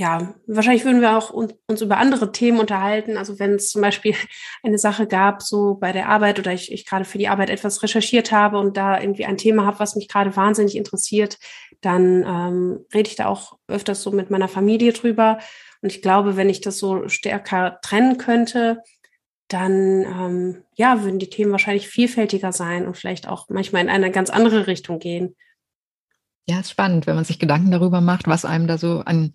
ja, 0.00 0.34
wahrscheinlich 0.46 0.86
würden 0.86 1.02
wir 1.02 1.14
auch 1.14 1.28
uns 1.28 1.82
über 1.82 1.98
andere 1.98 2.32
Themen 2.32 2.58
unterhalten. 2.58 3.18
Also 3.18 3.38
wenn 3.38 3.56
es 3.56 3.68
zum 3.68 3.82
Beispiel 3.82 4.14
eine 4.62 4.78
Sache 4.78 5.06
gab, 5.06 5.42
so 5.42 5.74
bei 5.74 5.92
der 5.92 6.08
Arbeit 6.08 6.38
oder 6.38 6.54
ich, 6.54 6.72
ich 6.72 6.86
gerade 6.86 7.04
für 7.04 7.18
die 7.18 7.28
Arbeit 7.28 7.50
etwas 7.50 7.82
recherchiert 7.82 8.32
habe 8.32 8.56
und 8.56 8.78
da 8.78 8.98
irgendwie 8.98 9.26
ein 9.26 9.36
Thema 9.36 9.66
habe, 9.66 9.78
was 9.78 9.96
mich 9.96 10.08
gerade 10.08 10.34
wahnsinnig 10.36 10.74
interessiert, 10.74 11.38
dann 11.82 12.24
ähm, 12.26 12.86
rede 12.94 13.10
ich 13.10 13.16
da 13.16 13.26
auch 13.26 13.58
öfters 13.68 14.02
so 14.02 14.10
mit 14.10 14.30
meiner 14.30 14.48
Familie 14.48 14.94
drüber. 14.94 15.38
Und 15.82 15.92
ich 15.92 16.00
glaube, 16.00 16.34
wenn 16.34 16.48
ich 16.48 16.62
das 16.62 16.78
so 16.78 17.06
stärker 17.10 17.78
trennen 17.82 18.16
könnte, 18.16 18.82
dann 19.48 20.04
ähm, 20.04 20.62
ja, 20.76 21.02
würden 21.02 21.18
die 21.18 21.28
Themen 21.28 21.52
wahrscheinlich 21.52 21.88
vielfältiger 21.88 22.52
sein 22.52 22.86
und 22.86 22.96
vielleicht 22.96 23.28
auch 23.28 23.50
manchmal 23.50 23.82
in 23.82 23.90
eine 23.90 24.10
ganz 24.10 24.30
andere 24.30 24.66
Richtung 24.66 24.98
gehen. 24.98 25.36
Ja, 26.46 26.60
ist 26.60 26.70
spannend, 26.70 27.06
wenn 27.06 27.16
man 27.16 27.26
sich 27.26 27.38
Gedanken 27.38 27.70
darüber 27.70 28.00
macht, 28.00 28.28
was 28.28 28.46
einem 28.46 28.66
da 28.66 28.78
so 28.78 29.00
an 29.00 29.34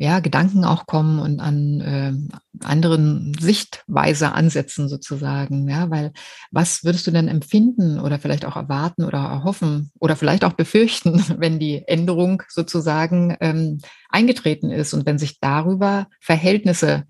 ja, 0.00 0.20
Gedanken 0.20 0.64
auch 0.64 0.86
kommen 0.86 1.18
und 1.18 1.40
an 1.40 1.80
äh, 1.80 2.64
anderen 2.64 3.34
Sichtweise 3.38 4.30
ansetzen 4.30 4.88
sozusagen. 4.88 5.68
Ja, 5.68 5.90
weil 5.90 6.12
was 6.52 6.84
würdest 6.84 7.08
du 7.08 7.10
denn 7.10 7.26
empfinden 7.26 7.98
oder 7.98 8.20
vielleicht 8.20 8.44
auch 8.44 8.54
erwarten 8.54 9.04
oder 9.04 9.18
erhoffen 9.18 9.90
oder 9.98 10.14
vielleicht 10.14 10.44
auch 10.44 10.52
befürchten, 10.52 11.24
wenn 11.38 11.58
die 11.58 11.82
Änderung 11.88 12.44
sozusagen 12.48 13.36
ähm, 13.40 13.80
eingetreten 14.08 14.70
ist 14.70 14.94
und 14.94 15.04
wenn 15.04 15.18
sich 15.18 15.40
darüber 15.40 16.06
Verhältnisse 16.20 17.04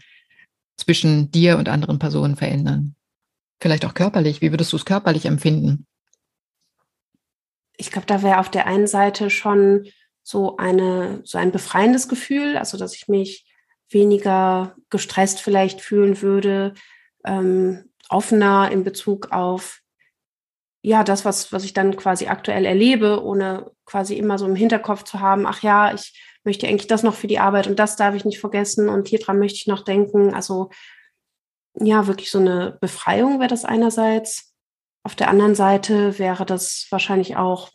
zwischen 0.78 1.30
dir 1.30 1.58
und 1.58 1.68
anderen 1.68 1.98
Personen 1.98 2.36
verändern? 2.36 2.94
Vielleicht 3.60 3.84
auch 3.84 3.92
körperlich. 3.92 4.40
Wie 4.40 4.50
würdest 4.50 4.72
du 4.72 4.76
es 4.76 4.86
körperlich 4.86 5.26
empfinden? 5.26 5.86
Ich 7.76 7.90
glaube, 7.90 8.06
da 8.06 8.22
wäre 8.22 8.38
auf 8.38 8.50
der 8.50 8.66
einen 8.66 8.86
Seite 8.86 9.28
schon 9.28 9.84
so 10.28 10.58
eine, 10.58 11.22
so 11.24 11.38
ein 11.38 11.52
befreiendes 11.52 12.06
Gefühl, 12.06 12.58
also 12.58 12.76
dass 12.76 12.94
ich 12.94 13.08
mich 13.08 13.50
weniger 13.88 14.76
gestresst 14.90 15.40
vielleicht 15.40 15.80
fühlen 15.80 16.20
würde, 16.20 16.74
ähm, 17.24 17.90
offener 18.10 18.70
in 18.70 18.84
Bezug 18.84 19.32
auf 19.32 19.80
ja, 20.82 21.02
das, 21.02 21.24
was, 21.24 21.50
was 21.50 21.64
ich 21.64 21.72
dann 21.72 21.96
quasi 21.96 22.26
aktuell 22.26 22.66
erlebe, 22.66 23.24
ohne 23.24 23.70
quasi 23.86 24.16
immer 24.16 24.36
so 24.36 24.44
im 24.44 24.54
Hinterkopf 24.54 25.04
zu 25.04 25.20
haben, 25.20 25.46
ach 25.46 25.62
ja, 25.62 25.94
ich 25.94 26.22
möchte 26.44 26.68
eigentlich 26.68 26.88
das 26.88 27.02
noch 27.02 27.14
für 27.14 27.26
die 27.26 27.38
Arbeit 27.38 27.66
und 27.66 27.78
das 27.78 27.96
darf 27.96 28.14
ich 28.14 28.26
nicht 28.26 28.38
vergessen 28.38 28.90
und 28.90 29.08
hier 29.08 29.20
dran 29.20 29.38
möchte 29.38 29.56
ich 29.56 29.66
noch 29.66 29.82
denken. 29.82 30.34
Also 30.34 30.68
ja, 31.74 32.06
wirklich 32.06 32.30
so 32.30 32.38
eine 32.38 32.76
Befreiung 32.82 33.38
wäre 33.38 33.48
das 33.48 33.64
einerseits. 33.64 34.54
Auf 35.04 35.14
der 35.14 35.30
anderen 35.30 35.54
Seite 35.54 36.18
wäre 36.18 36.44
das 36.44 36.86
wahrscheinlich 36.90 37.36
auch 37.36 37.70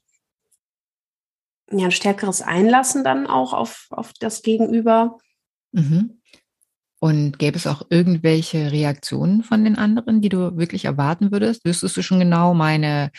ja, 1.77 1.86
ein 1.86 1.92
stärkeres 1.92 2.42
Einlassen 2.42 3.03
dann 3.03 3.27
auch 3.27 3.53
auf, 3.53 3.88
auf 3.89 4.13
das 4.20 4.42
Gegenüber. 4.42 5.18
Mhm. 5.72 6.22
Und 7.00 7.38
gäbe 7.38 7.58
es 7.58 7.68
auch 7.68 7.86
irgendwelche 7.89 8.72
Reaktionen 8.72 9.44
von 9.44 9.63
den 9.65 9.77
anderen, 9.77 10.22
die 10.22 10.30
du 10.30 10.58
wirklich 10.58 10.86
erwarten 10.86 11.32
würdest? 11.32 11.65
Wüsstest 11.65 11.98
du 11.98 12.01
schon 12.01 12.20
genau, 12.20 12.53
meine 12.53 13.12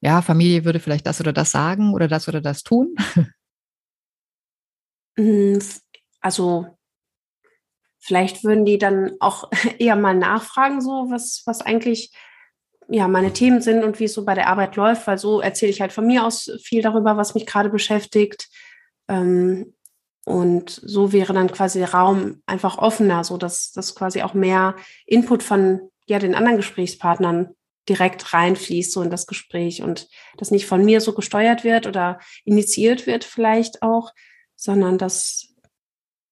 ja, 0.00 0.22
Familie 0.22 0.64
würde 0.64 0.80
vielleicht 0.80 1.06
das 1.06 1.20
oder 1.20 1.32
das 1.32 1.50
sagen 1.52 1.92
oder 1.92 2.08
das 2.08 2.28
oder 2.28 2.40
das 2.40 2.62
tun? 2.62 2.94
Hm, 5.18 5.58
also 6.20 6.66
vielleicht 7.98 8.44
würden 8.44 8.64
die 8.64 8.78
dann 8.78 9.16
auch 9.18 9.50
eher 9.78 9.96
mal 9.96 10.14
nachfragen, 10.14 10.80
so 10.80 11.10
was, 11.10 11.42
was 11.46 11.62
eigentlich 11.62 12.12
ja 12.90 13.08
meine 13.08 13.32
Themen 13.32 13.62
sind 13.62 13.84
und 13.84 14.00
wie 14.00 14.04
es 14.04 14.14
so 14.14 14.24
bei 14.24 14.34
der 14.34 14.48
Arbeit 14.48 14.76
läuft, 14.76 15.06
weil 15.06 15.18
so 15.18 15.40
erzähle 15.40 15.70
ich 15.70 15.80
halt 15.80 15.92
von 15.92 16.06
mir 16.06 16.24
aus 16.24 16.50
viel 16.62 16.82
darüber, 16.82 17.16
was 17.16 17.34
mich 17.34 17.46
gerade 17.46 17.70
beschäftigt. 17.70 18.48
Ähm, 19.08 19.74
und 20.26 20.70
so 20.70 21.12
wäre 21.12 21.32
dann 21.32 21.50
quasi 21.50 21.78
der 21.78 21.94
Raum 21.94 22.42
einfach 22.46 22.78
offener, 22.78 23.24
so 23.24 23.36
dass, 23.36 23.72
dass 23.72 23.94
quasi 23.94 24.22
auch 24.22 24.34
mehr 24.34 24.76
Input 25.06 25.42
von 25.42 25.90
ja, 26.06 26.18
den 26.18 26.34
anderen 26.34 26.56
Gesprächspartnern 26.56 27.54
direkt 27.88 28.32
reinfließt, 28.34 28.92
so 28.92 29.02
in 29.02 29.10
das 29.10 29.26
Gespräch 29.26 29.82
und 29.82 30.08
das 30.36 30.50
nicht 30.50 30.66
von 30.66 30.84
mir 30.84 31.00
so 31.00 31.14
gesteuert 31.14 31.64
wird 31.64 31.86
oder 31.86 32.20
initiiert 32.44 33.06
wird 33.06 33.24
vielleicht 33.24 33.82
auch, 33.82 34.12
sondern 34.54 34.98
dass, 34.98 35.54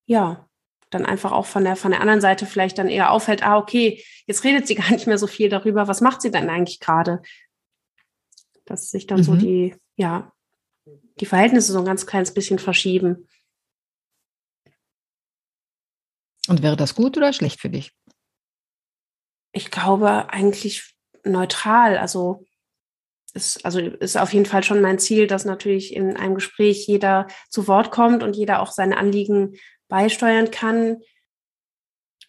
ja, 0.06 0.47
dann 0.90 1.06
einfach 1.06 1.32
auch 1.32 1.46
von 1.46 1.64
der, 1.64 1.76
von 1.76 1.90
der 1.90 2.00
anderen 2.00 2.20
Seite 2.20 2.46
vielleicht 2.46 2.78
dann 2.78 2.88
eher 2.88 3.10
auffällt, 3.12 3.42
ah, 3.42 3.58
okay, 3.58 4.02
jetzt 4.26 4.44
redet 4.44 4.66
sie 4.66 4.74
gar 4.76 4.90
nicht 4.90 5.06
mehr 5.06 5.18
so 5.18 5.26
viel 5.26 5.48
darüber, 5.48 5.88
was 5.88 6.00
macht 6.00 6.22
sie 6.22 6.30
denn 6.30 6.50
eigentlich 6.50 6.80
gerade? 6.80 7.22
Dass 8.64 8.90
sich 8.90 9.06
dann 9.06 9.18
mhm. 9.18 9.24
so 9.24 9.34
die, 9.34 9.74
ja, 9.96 10.32
die 11.20 11.26
Verhältnisse 11.26 11.72
so 11.72 11.78
ein 11.78 11.84
ganz 11.84 12.06
kleines 12.06 12.32
bisschen 12.32 12.58
verschieben. 12.58 13.28
Und 16.48 16.62
wäre 16.62 16.76
das 16.76 16.94
gut 16.94 17.16
oder 17.16 17.32
schlecht 17.32 17.60
für 17.60 17.68
dich? 17.68 17.92
Ich 19.52 19.70
glaube 19.70 20.30
eigentlich 20.30 20.94
neutral. 21.24 21.98
Also 21.98 22.46
ist, 23.34 23.64
also 23.64 23.80
ist 23.80 24.16
auf 24.16 24.32
jeden 24.32 24.46
Fall 24.46 24.64
schon 24.64 24.80
mein 24.80 24.98
Ziel, 24.98 25.26
dass 25.26 25.44
natürlich 25.44 25.94
in 25.94 26.16
einem 26.16 26.34
Gespräch 26.34 26.86
jeder 26.86 27.26
zu 27.50 27.68
Wort 27.68 27.90
kommt 27.90 28.22
und 28.22 28.36
jeder 28.36 28.60
auch 28.60 28.72
seine 28.72 28.96
Anliegen 28.96 29.56
beisteuern 29.88 30.50
kann. 30.50 30.98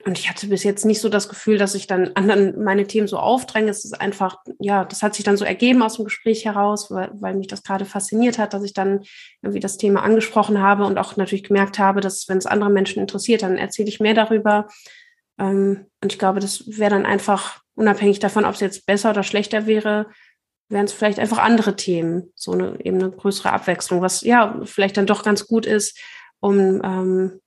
Und 0.06 0.18
ich 0.18 0.30
hatte 0.30 0.48
bis 0.48 0.64
jetzt 0.64 0.86
nicht 0.86 1.02
so 1.02 1.10
das 1.10 1.28
Gefühl, 1.28 1.58
dass 1.58 1.76
ich 1.76 1.86
dann 1.86 2.12
anderen 2.16 2.64
meine 2.64 2.88
Themen 2.88 3.10
so 3.10 3.18
aufdränge. 3.18 3.70
Es 3.70 3.84
ist 3.84 4.00
einfach, 4.00 4.38
ja, 4.58 4.86
das 4.86 5.04
hat 5.04 5.14
sich 5.14 5.26
dann 5.26 5.36
so 5.36 5.44
ergeben 5.44 5.82
aus 5.82 5.98
dem 5.98 6.06
Gespräch 6.06 6.46
heraus, 6.46 6.90
weil, 6.90 7.12
weil 7.16 7.36
mich 7.36 7.48
das 7.48 7.64
gerade 7.64 7.84
fasziniert 7.84 8.38
hat, 8.38 8.54
dass 8.54 8.64
ich 8.64 8.74
dann 8.74 9.04
irgendwie 9.42 9.60
das 9.60 9.78
Thema 9.78 10.02
angesprochen 10.02 10.62
habe 10.62 10.86
und 10.86 10.98
auch 10.98 11.18
natürlich 11.18 11.44
gemerkt 11.44 11.80
habe, 11.80 12.00
dass 12.00 12.30
wenn 12.30 12.38
es 12.38 12.46
andere 12.46 12.70
Menschen 12.70 13.02
interessiert, 13.02 13.42
dann 13.42 13.58
erzähle 13.58 13.90
ich 13.90 14.00
mehr 14.00 14.14
darüber. 14.14 14.70
Ähm, 15.38 15.88
und 16.02 16.14
ich 16.14 16.20
glaube, 16.20 16.40
das 16.40 16.64
wäre 16.66 16.92
dann 16.92 17.06
einfach 17.06 17.60
unabhängig 17.76 18.20
davon, 18.20 18.46
ob 18.46 18.54
es 18.54 18.62
jetzt 18.62 18.86
besser 18.86 19.10
oder 19.10 19.24
schlechter 19.24 19.68
wäre, 19.68 20.08
wären 20.70 20.86
es 20.86 20.94
vielleicht 20.94 21.20
einfach 21.20 21.40
andere 21.40 21.76
Themen, 21.76 22.32
so 22.36 22.54
eine 22.54 22.78
eben 22.86 23.00
eine 23.00 23.12
größere 23.12 23.52
Abwechslung, 23.52 24.02
was 24.02 24.22
ja 24.22 24.62
vielleicht 24.64 24.96
dann 24.96 25.08
doch 25.08 25.24
ganz 25.24 25.46
gut 25.46 25.66
ist, 25.66 26.00
um 26.40 26.82
ähm, 26.84 27.42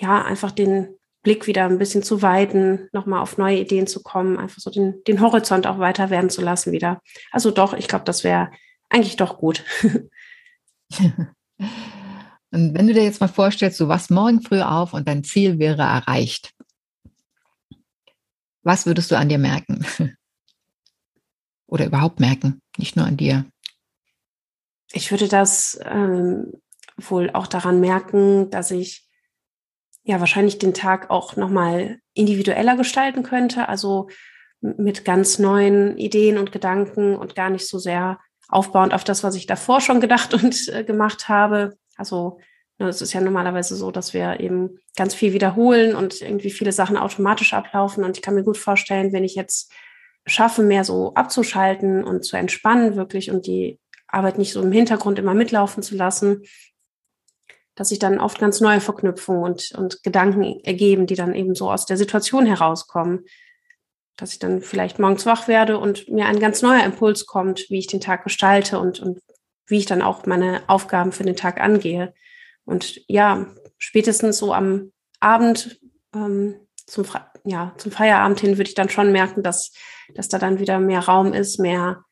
ja 0.00 0.24
einfach 0.24 0.50
den 0.50 0.96
Blick 1.22 1.46
wieder 1.46 1.66
ein 1.66 1.78
bisschen 1.78 2.02
zu 2.02 2.22
weiten, 2.22 2.88
nochmal 2.92 3.20
auf 3.20 3.36
neue 3.36 3.58
Ideen 3.58 3.86
zu 3.86 4.02
kommen, 4.02 4.38
einfach 4.38 4.60
so 4.60 4.70
den, 4.70 5.02
den 5.06 5.20
Horizont 5.20 5.66
auch 5.66 5.78
weiter 5.78 6.10
werden 6.10 6.30
zu 6.30 6.40
lassen 6.40 6.72
wieder. 6.72 7.00
Also 7.30 7.50
doch, 7.50 7.74
ich 7.74 7.88
glaube, 7.88 8.04
das 8.04 8.24
wäre 8.24 8.50
eigentlich 8.88 9.16
doch 9.16 9.38
gut. 9.38 9.62
und 9.82 11.34
wenn 12.50 12.86
du 12.86 12.94
dir 12.94 13.04
jetzt 13.04 13.20
mal 13.20 13.28
vorstellst, 13.28 13.78
du 13.80 13.88
wachst 13.88 14.10
morgen 14.10 14.40
früh 14.40 14.62
auf 14.62 14.94
und 14.94 15.06
dein 15.06 15.22
Ziel 15.24 15.58
wäre 15.58 15.82
erreicht, 15.82 16.54
was 18.62 18.86
würdest 18.86 19.10
du 19.10 19.16
an 19.16 19.28
dir 19.28 19.38
merken? 19.38 19.84
Oder 21.66 21.86
überhaupt 21.86 22.18
merken, 22.18 22.60
nicht 22.78 22.96
nur 22.96 23.06
an 23.06 23.16
dir? 23.16 23.44
Ich 24.92 25.10
würde 25.10 25.28
das 25.28 25.78
ähm, 25.84 26.52
wohl 26.96 27.30
auch 27.30 27.46
daran 27.46 27.78
merken, 27.78 28.50
dass 28.50 28.70
ich 28.70 29.09
ja 30.04 30.20
wahrscheinlich 30.20 30.58
den 30.58 30.74
Tag 30.74 31.10
auch 31.10 31.36
nochmal 31.36 31.98
individueller 32.14 32.76
gestalten 32.76 33.22
könnte, 33.22 33.68
also 33.68 34.08
mit 34.60 35.04
ganz 35.04 35.38
neuen 35.38 35.96
Ideen 35.96 36.38
und 36.38 36.52
Gedanken 36.52 37.16
und 37.16 37.34
gar 37.34 37.50
nicht 37.50 37.66
so 37.66 37.78
sehr 37.78 38.18
aufbauend 38.48 38.92
auf 38.92 39.04
das, 39.04 39.22
was 39.22 39.34
ich 39.34 39.46
davor 39.46 39.80
schon 39.80 40.00
gedacht 40.00 40.34
und 40.34 40.68
äh, 40.68 40.84
gemacht 40.84 41.28
habe. 41.28 41.76
Also 41.96 42.38
Ne, 42.80 42.88
es 42.88 43.02
ist 43.02 43.12
ja 43.12 43.20
normalerweise 43.20 43.76
so, 43.76 43.90
dass 43.90 44.14
wir 44.14 44.40
eben 44.40 44.78
ganz 44.96 45.14
viel 45.14 45.34
wiederholen 45.34 45.94
und 45.94 46.22
irgendwie 46.22 46.50
viele 46.50 46.72
Sachen 46.72 46.96
automatisch 46.96 47.52
ablaufen. 47.52 48.04
Und 48.04 48.16
ich 48.16 48.22
kann 48.22 48.34
mir 48.34 48.42
gut 48.42 48.56
vorstellen, 48.56 49.12
wenn 49.12 49.22
ich 49.22 49.34
jetzt 49.34 49.70
schaffe, 50.26 50.62
mehr 50.62 50.82
so 50.84 51.12
abzuschalten 51.12 52.02
und 52.02 52.24
zu 52.24 52.38
entspannen 52.38 52.96
wirklich 52.96 53.30
und 53.30 53.46
die 53.46 53.78
Arbeit 54.08 54.38
nicht 54.38 54.54
so 54.54 54.62
im 54.62 54.72
Hintergrund 54.72 55.18
immer 55.18 55.34
mitlaufen 55.34 55.82
zu 55.82 55.94
lassen, 55.94 56.42
dass 57.74 57.90
sich 57.90 57.98
dann 57.98 58.20
oft 58.20 58.38
ganz 58.38 58.60
neue 58.60 58.80
Verknüpfungen 58.80 59.42
und, 59.42 59.72
und 59.76 60.02
Gedanken 60.02 60.60
ergeben, 60.64 61.06
die 61.06 61.14
dann 61.14 61.34
eben 61.34 61.54
so 61.54 61.70
aus 61.70 61.86
der 61.86 61.96
Situation 61.96 62.46
herauskommen. 62.46 63.24
Dass 64.16 64.32
ich 64.32 64.38
dann 64.38 64.60
vielleicht 64.60 64.98
morgens 64.98 65.24
wach 65.24 65.48
werde 65.48 65.78
und 65.78 66.08
mir 66.08 66.26
ein 66.26 66.40
ganz 66.40 66.62
neuer 66.62 66.84
Impuls 66.84 67.26
kommt, 67.26 67.66
wie 67.70 67.78
ich 67.78 67.86
den 67.86 68.00
Tag 68.00 68.24
gestalte 68.24 68.78
und, 68.78 69.00
und 69.00 69.20
wie 69.66 69.78
ich 69.78 69.86
dann 69.86 70.02
auch 70.02 70.26
meine 70.26 70.62
Aufgaben 70.66 71.12
für 71.12 71.24
den 71.24 71.36
Tag 71.36 71.60
angehe. 71.60 72.12
Und 72.64 73.00
ja, 73.08 73.46
spätestens 73.78 74.38
so 74.38 74.52
am 74.52 74.92
Abend 75.20 75.80
ähm, 76.14 76.56
zum, 76.86 77.04
ja, 77.44 77.74
zum 77.78 77.92
Feierabend 77.92 78.40
hin 78.40 78.58
würde 78.58 78.68
ich 78.68 78.74
dann 78.74 78.88
schon 78.88 79.12
merken, 79.12 79.42
dass, 79.42 79.72
dass 80.14 80.28
da 80.28 80.38
dann 80.38 80.58
wieder 80.58 80.80
mehr 80.80 81.00
Raum 81.00 81.32
ist, 81.32 81.58
mehr 81.58 82.04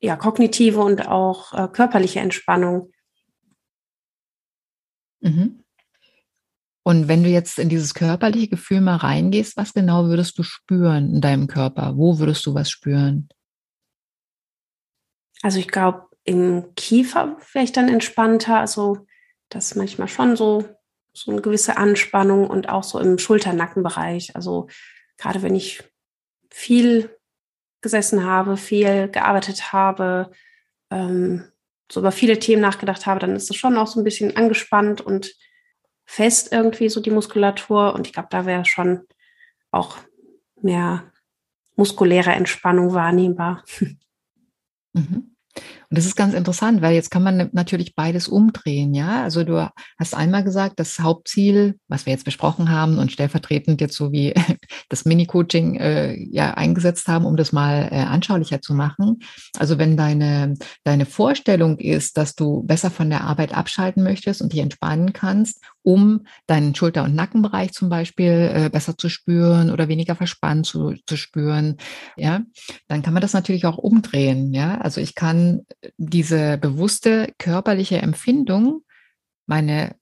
ja, 0.00 0.16
kognitive 0.16 0.80
und 0.80 1.06
auch 1.06 1.52
äh, 1.52 1.68
körperliche 1.68 2.20
Entspannung. 2.20 2.91
Mhm. 5.22 5.62
Und 6.84 7.08
wenn 7.08 7.22
du 7.22 7.28
jetzt 7.28 7.58
in 7.58 7.68
dieses 7.68 7.94
körperliche 7.94 8.48
Gefühl 8.48 8.80
mal 8.80 8.96
reingehst, 8.96 9.56
was 9.56 9.72
genau 9.72 10.06
würdest 10.06 10.36
du 10.38 10.42
spüren 10.42 11.14
in 11.14 11.20
deinem 11.20 11.46
Körper? 11.46 11.96
Wo 11.96 12.18
würdest 12.18 12.44
du 12.44 12.54
was 12.54 12.70
spüren? 12.70 13.28
Also 15.42 15.58
ich 15.58 15.68
glaube, 15.68 16.08
im 16.24 16.74
Kiefer 16.74 17.36
wäre 17.52 17.64
ich 17.64 17.72
dann 17.72 17.88
entspannter. 17.88 18.58
Also 18.58 19.06
das 19.48 19.66
ist 19.66 19.76
manchmal 19.76 20.08
schon 20.08 20.36
so, 20.36 20.68
so 21.12 21.30
eine 21.30 21.40
gewisse 21.40 21.76
Anspannung 21.76 22.48
und 22.48 22.68
auch 22.68 22.82
so 22.82 22.98
im 22.98 23.18
Schulternackenbereich. 23.18 24.34
Also 24.34 24.68
gerade 25.18 25.42
wenn 25.42 25.54
ich 25.54 25.84
viel 26.50 27.16
gesessen 27.80 28.24
habe, 28.24 28.56
viel 28.56 29.08
gearbeitet 29.08 29.72
habe, 29.72 30.30
ähm, 30.90 31.51
so 31.92 32.00
über 32.00 32.10
viele 32.10 32.38
Themen 32.38 32.62
nachgedacht 32.62 33.04
habe, 33.04 33.20
dann 33.20 33.36
ist 33.36 33.50
es 33.50 33.56
schon 33.56 33.76
auch 33.76 33.86
so 33.86 34.00
ein 34.00 34.04
bisschen 34.04 34.34
angespannt 34.34 35.02
und 35.02 35.34
fest 36.06 36.50
irgendwie 36.50 36.88
so 36.88 37.02
die 37.02 37.10
Muskulatur. 37.10 37.94
Und 37.94 38.06
ich 38.06 38.14
glaube, 38.14 38.28
da 38.30 38.46
wäre 38.46 38.64
schon 38.64 39.02
auch 39.70 39.98
mehr 40.62 41.12
muskuläre 41.76 42.32
Entspannung 42.32 42.94
wahrnehmbar. 42.94 43.64
Mhm. 44.94 45.34
Und 45.92 45.98
das 45.98 46.06
ist 46.06 46.16
ganz 46.16 46.32
interessant, 46.32 46.80
weil 46.80 46.94
jetzt 46.94 47.10
kann 47.10 47.22
man 47.22 47.50
natürlich 47.52 47.94
beides 47.94 48.26
umdrehen, 48.26 48.94
ja. 48.94 49.22
Also 49.24 49.44
du 49.44 49.70
hast 49.98 50.14
einmal 50.14 50.42
gesagt, 50.42 50.80
das 50.80 51.00
Hauptziel, 51.00 51.78
was 51.86 52.06
wir 52.06 52.14
jetzt 52.14 52.24
besprochen 52.24 52.70
haben 52.70 52.96
und 52.96 53.12
stellvertretend 53.12 53.78
jetzt 53.82 53.94
so 53.94 54.10
wie 54.10 54.32
das 54.88 55.04
Mini-Coaching 55.04 55.76
äh, 55.76 56.14
ja 56.30 56.54
eingesetzt 56.54 57.08
haben, 57.08 57.26
um 57.26 57.36
das 57.36 57.52
mal 57.52 57.90
äh, 57.92 57.96
anschaulicher 57.96 58.62
zu 58.62 58.72
machen. 58.72 59.18
Also 59.58 59.76
wenn 59.76 59.98
deine, 59.98 60.54
deine 60.82 61.04
Vorstellung 61.04 61.76
ist, 61.76 62.16
dass 62.16 62.34
du 62.36 62.62
besser 62.62 62.90
von 62.90 63.10
der 63.10 63.24
Arbeit 63.24 63.54
abschalten 63.54 64.02
möchtest 64.02 64.40
und 64.40 64.54
dich 64.54 64.60
entspannen 64.60 65.12
kannst, 65.12 65.62
um 65.82 66.24
deinen 66.46 66.74
Schulter- 66.74 67.04
und 67.04 67.14
Nackenbereich 67.14 67.72
zum 67.72 67.90
Beispiel 67.90 68.50
äh, 68.54 68.70
besser 68.70 68.96
zu 68.96 69.10
spüren 69.10 69.70
oder 69.70 69.88
weniger 69.88 70.14
verspannt 70.14 70.64
zu, 70.64 70.94
zu 71.04 71.18
spüren, 71.18 71.76
ja, 72.16 72.40
dann 72.88 73.02
kann 73.02 73.12
man 73.12 73.20
das 73.20 73.34
natürlich 73.34 73.66
auch 73.66 73.76
umdrehen, 73.76 74.54
ja. 74.54 74.78
Also 74.80 75.02
ich 75.02 75.14
kann 75.14 75.66
diese 75.96 76.58
bewusste 76.58 77.32
körperliche 77.38 77.98
Empfindung, 77.98 78.82
meine, 79.46 79.96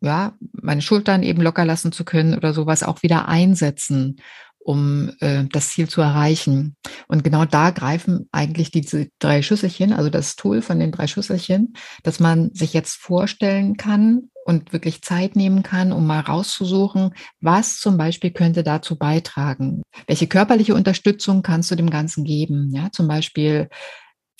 ja, 0.00 0.36
meine 0.52 0.82
Schultern 0.82 1.22
eben 1.22 1.42
locker 1.42 1.64
lassen 1.64 1.92
zu 1.92 2.04
können 2.04 2.34
oder 2.34 2.52
sowas 2.52 2.82
auch 2.82 3.02
wieder 3.02 3.28
einsetzen, 3.28 4.20
um 4.58 5.10
äh, 5.20 5.44
das 5.50 5.70
Ziel 5.70 5.88
zu 5.88 6.00
erreichen. 6.00 6.76
Und 7.08 7.24
genau 7.24 7.44
da 7.44 7.70
greifen 7.70 8.28
eigentlich 8.30 8.70
diese 8.70 9.08
drei 9.18 9.42
Schüsselchen, 9.42 9.92
also 9.92 10.10
das 10.10 10.36
Tool 10.36 10.62
von 10.62 10.78
den 10.78 10.92
drei 10.92 11.06
Schüsselchen, 11.06 11.74
dass 12.02 12.20
man 12.20 12.52
sich 12.54 12.74
jetzt 12.74 12.96
vorstellen 12.96 13.76
kann 13.76 14.30
und 14.44 14.72
wirklich 14.72 15.02
Zeit 15.02 15.34
nehmen 15.34 15.62
kann, 15.62 15.92
um 15.92 16.06
mal 16.06 16.20
rauszusuchen, 16.20 17.14
was 17.40 17.78
zum 17.78 17.96
Beispiel 17.96 18.32
könnte 18.32 18.62
dazu 18.62 18.96
beitragen. 18.96 19.82
Welche 20.06 20.26
körperliche 20.26 20.74
Unterstützung 20.74 21.42
kannst 21.42 21.70
du 21.70 21.74
dem 21.74 21.90
Ganzen 21.90 22.24
geben? 22.24 22.70
Ja, 22.74 22.90
zum 22.92 23.08
Beispiel 23.08 23.68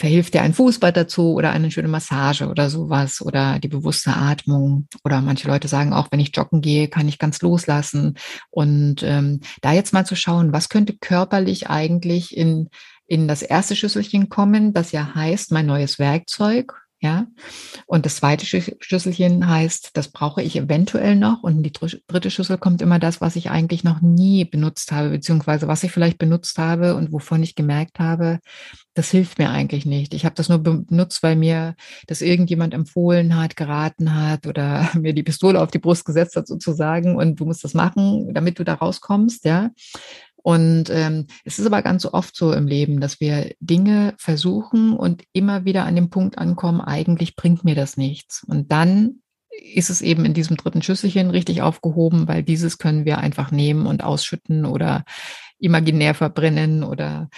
verhilft 0.00 0.32
dir 0.32 0.40
ein 0.40 0.54
Fußball 0.54 0.92
dazu 0.94 1.34
oder 1.34 1.50
eine 1.50 1.70
schöne 1.70 1.86
Massage 1.86 2.48
oder 2.48 2.70
sowas 2.70 3.20
oder 3.20 3.58
die 3.58 3.68
bewusste 3.68 4.16
Atmung. 4.16 4.88
Oder 5.04 5.20
manche 5.20 5.46
Leute 5.46 5.68
sagen 5.68 5.92
auch, 5.92 6.08
wenn 6.10 6.20
ich 6.20 6.34
joggen 6.34 6.62
gehe, 6.62 6.88
kann 6.88 7.06
ich 7.06 7.18
ganz 7.18 7.42
loslassen. 7.42 8.16
Und 8.48 9.02
ähm, 9.02 9.40
da 9.60 9.74
jetzt 9.74 9.92
mal 9.92 10.06
zu 10.06 10.16
schauen, 10.16 10.54
was 10.54 10.70
könnte 10.70 10.96
körperlich 10.96 11.68
eigentlich 11.68 12.34
in, 12.34 12.70
in 13.06 13.28
das 13.28 13.42
erste 13.42 13.76
Schüsselchen 13.76 14.30
kommen, 14.30 14.72
das 14.72 14.90
ja 14.90 15.14
heißt, 15.14 15.52
mein 15.52 15.66
neues 15.66 15.98
Werkzeug 15.98 16.80
ja. 17.00 17.26
Und 17.86 18.04
das 18.04 18.16
zweite 18.16 18.44
Schüsselchen 18.44 19.48
heißt, 19.48 19.90
das 19.94 20.08
brauche 20.08 20.42
ich 20.42 20.56
eventuell 20.56 21.16
noch. 21.16 21.42
Und 21.42 21.56
in 21.56 21.62
die 21.62 21.72
dritte 21.72 22.30
Schüssel 22.30 22.58
kommt 22.58 22.82
immer 22.82 22.98
das, 22.98 23.22
was 23.22 23.36
ich 23.36 23.50
eigentlich 23.50 23.84
noch 23.84 24.02
nie 24.02 24.44
benutzt 24.44 24.92
habe, 24.92 25.08
beziehungsweise 25.08 25.66
was 25.66 25.82
ich 25.82 25.92
vielleicht 25.92 26.18
benutzt 26.18 26.58
habe 26.58 26.96
und 26.96 27.10
wovon 27.10 27.42
ich 27.42 27.54
gemerkt 27.54 27.98
habe, 28.00 28.40
das 28.94 29.10
hilft 29.10 29.38
mir 29.38 29.48
eigentlich 29.48 29.86
nicht. 29.86 30.12
Ich 30.12 30.26
habe 30.26 30.34
das 30.34 30.50
nur 30.50 30.58
benutzt, 30.58 31.22
weil 31.22 31.36
mir 31.36 31.74
das 32.06 32.20
irgendjemand 32.20 32.74
empfohlen 32.74 33.34
hat, 33.34 33.56
geraten 33.56 34.14
hat 34.14 34.46
oder 34.46 34.90
mir 34.94 35.14
die 35.14 35.22
Pistole 35.22 35.60
auf 35.60 35.70
die 35.70 35.78
Brust 35.78 36.04
gesetzt 36.04 36.36
hat 36.36 36.46
sozusagen 36.46 37.16
und 37.16 37.40
du 37.40 37.46
musst 37.46 37.64
das 37.64 37.72
machen, 37.72 38.34
damit 38.34 38.58
du 38.58 38.64
da 38.64 38.74
rauskommst, 38.74 39.46
ja. 39.46 39.70
Und 40.42 40.88
ähm, 40.90 41.26
es 41.44 41.58
ist 41.58 41.66
aber 41.66 41.82
ganz 41.82 42.06
oft 42.06 42.34
so 42.34 42.52
im 42.52 42.66
Leben, 42.66 43.00
dass 43.00 43.20
wir 43.20 43.52
Dinge 43.60 44.14
versuchen 44.16 44.94
und 44.94 45.22
immer 45.32 45.64
wieder 45.64 45.84
an 45.84 45.96
dem 45.96 46.10
Punkt 46.10 46.38
ankommen, 46.38 46.80
eigentlich 46.80 47.36
bringt 47.36 47.64
mir 47.64 47.74
das 47.74 47.96
nichts. 47.96 48.44
Und 48.46 48.72
dann 48.72 49.20
ist 49.50 49.90
es 49.90 50.00
eben 50.00 50.24
in 50.24 50.34
diesem 50.34 50.56
dritten 50.56 50.82
Schüsselchen 50.82 51.30
richtig 51.30 51.62
aufgehoben, 51.62 52.28
weil 52.28 52.42
dieses 52.42 52.78
können 52.78 53.04
wir 53.04 53.18
einfach 53.18 53.50
nehmen 53.50 53.86
und 53.86 54.02
ausschütten 54.02 54.64
oder 54.64 55.04
imaginär 55.58 56.14
verbrennen 56.14 56.84
oder 56.84 57.28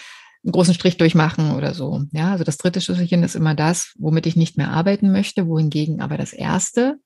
einen 0.45 0.53
großen 0.53 0.75
Strich 0.75 0.97
durchmachen 0.97 1.53
oder 1.53 1.75
so. 1.75 2.03
Ja, 2.13 2.33
also 2.33 2.45
das 2.45 2.59
dritte 2.59 2.81
Schüsselchen 2.81 3.23
ist 3.23 3.35
immer 3.35 3.55
das, 3.55 3.95
womit 3.99 4.27
ich 4.27 4.37
nicht 4.37 4.57
mehr 4.57 4.71
arbeiten 4.71 5.11
möchte, 5.11 5.47
wohingegen 5.47 6.01
aber 6.01 6.17
das 6.17 6.33
erste 6.33 6.99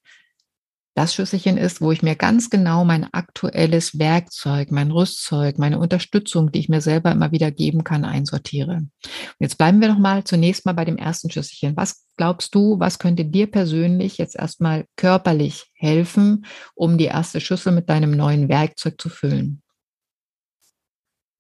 das 0.97 1.15
Schüsselchen 1.15 1.59
ist, 1.59 1.83
wo 1.83 1.93
ich 1.93 2.03
mir 2.03 2.17
ganz 2.17 2.49
genau 2.49 2.83
mein 2.87 3.05
aktuelles 3.13 3.99
Werkzeug, 3.99 4.71
mein 4.71 4.91
Rüstzeug, 4.91 5.59
meine 5.59 5.79
Unterstützung, 5.79 6.51
die 6.51 6.61
ich 6.61 6.71
mir 6.71 6.81
selber 6.81 7.13
immer 7.13 7.33
wieder 7.33 7.51
geben 7.51 7.85
kann, 7.85 8.07
einsortiere. 8.07 8.77
Und 8.77 8.91
jetzt 9.39 9.59
bleiben 9.59 9.83
wir 9.83 9.89
noch 9.89 9.99
mal 9.99 10.25
zunächst 10.25 10.65
mal 10.65 10.73
bei 10.73 10.87
dem 10.87 10.97
ersten 10.97 11.31
Schüsselchen. 11.31 11.77
Was 11.77 12.07
glaubst 12.17 12.55
du, 12.55 12.81
was 12.81 12.99
könnte 12.99 13.27
dir 13.27 13.47
persönlich 13.47 14.17
jetzt 14.17 14.37
erstmal 14.37 14.87
körperlich 14.97 15.71
helfen, 15.75 16.47
um 16.75 16.97
die 16.97 17.05
erste 17.05 17.43
Schüssel 17.43 17.73
mit 17.73 17.91
deinem 17.91 18.13
neuen 18.13 18.49
Werkzeug 18.49 18.99
zu 18.99 19.11
füllen? 19.11 19.63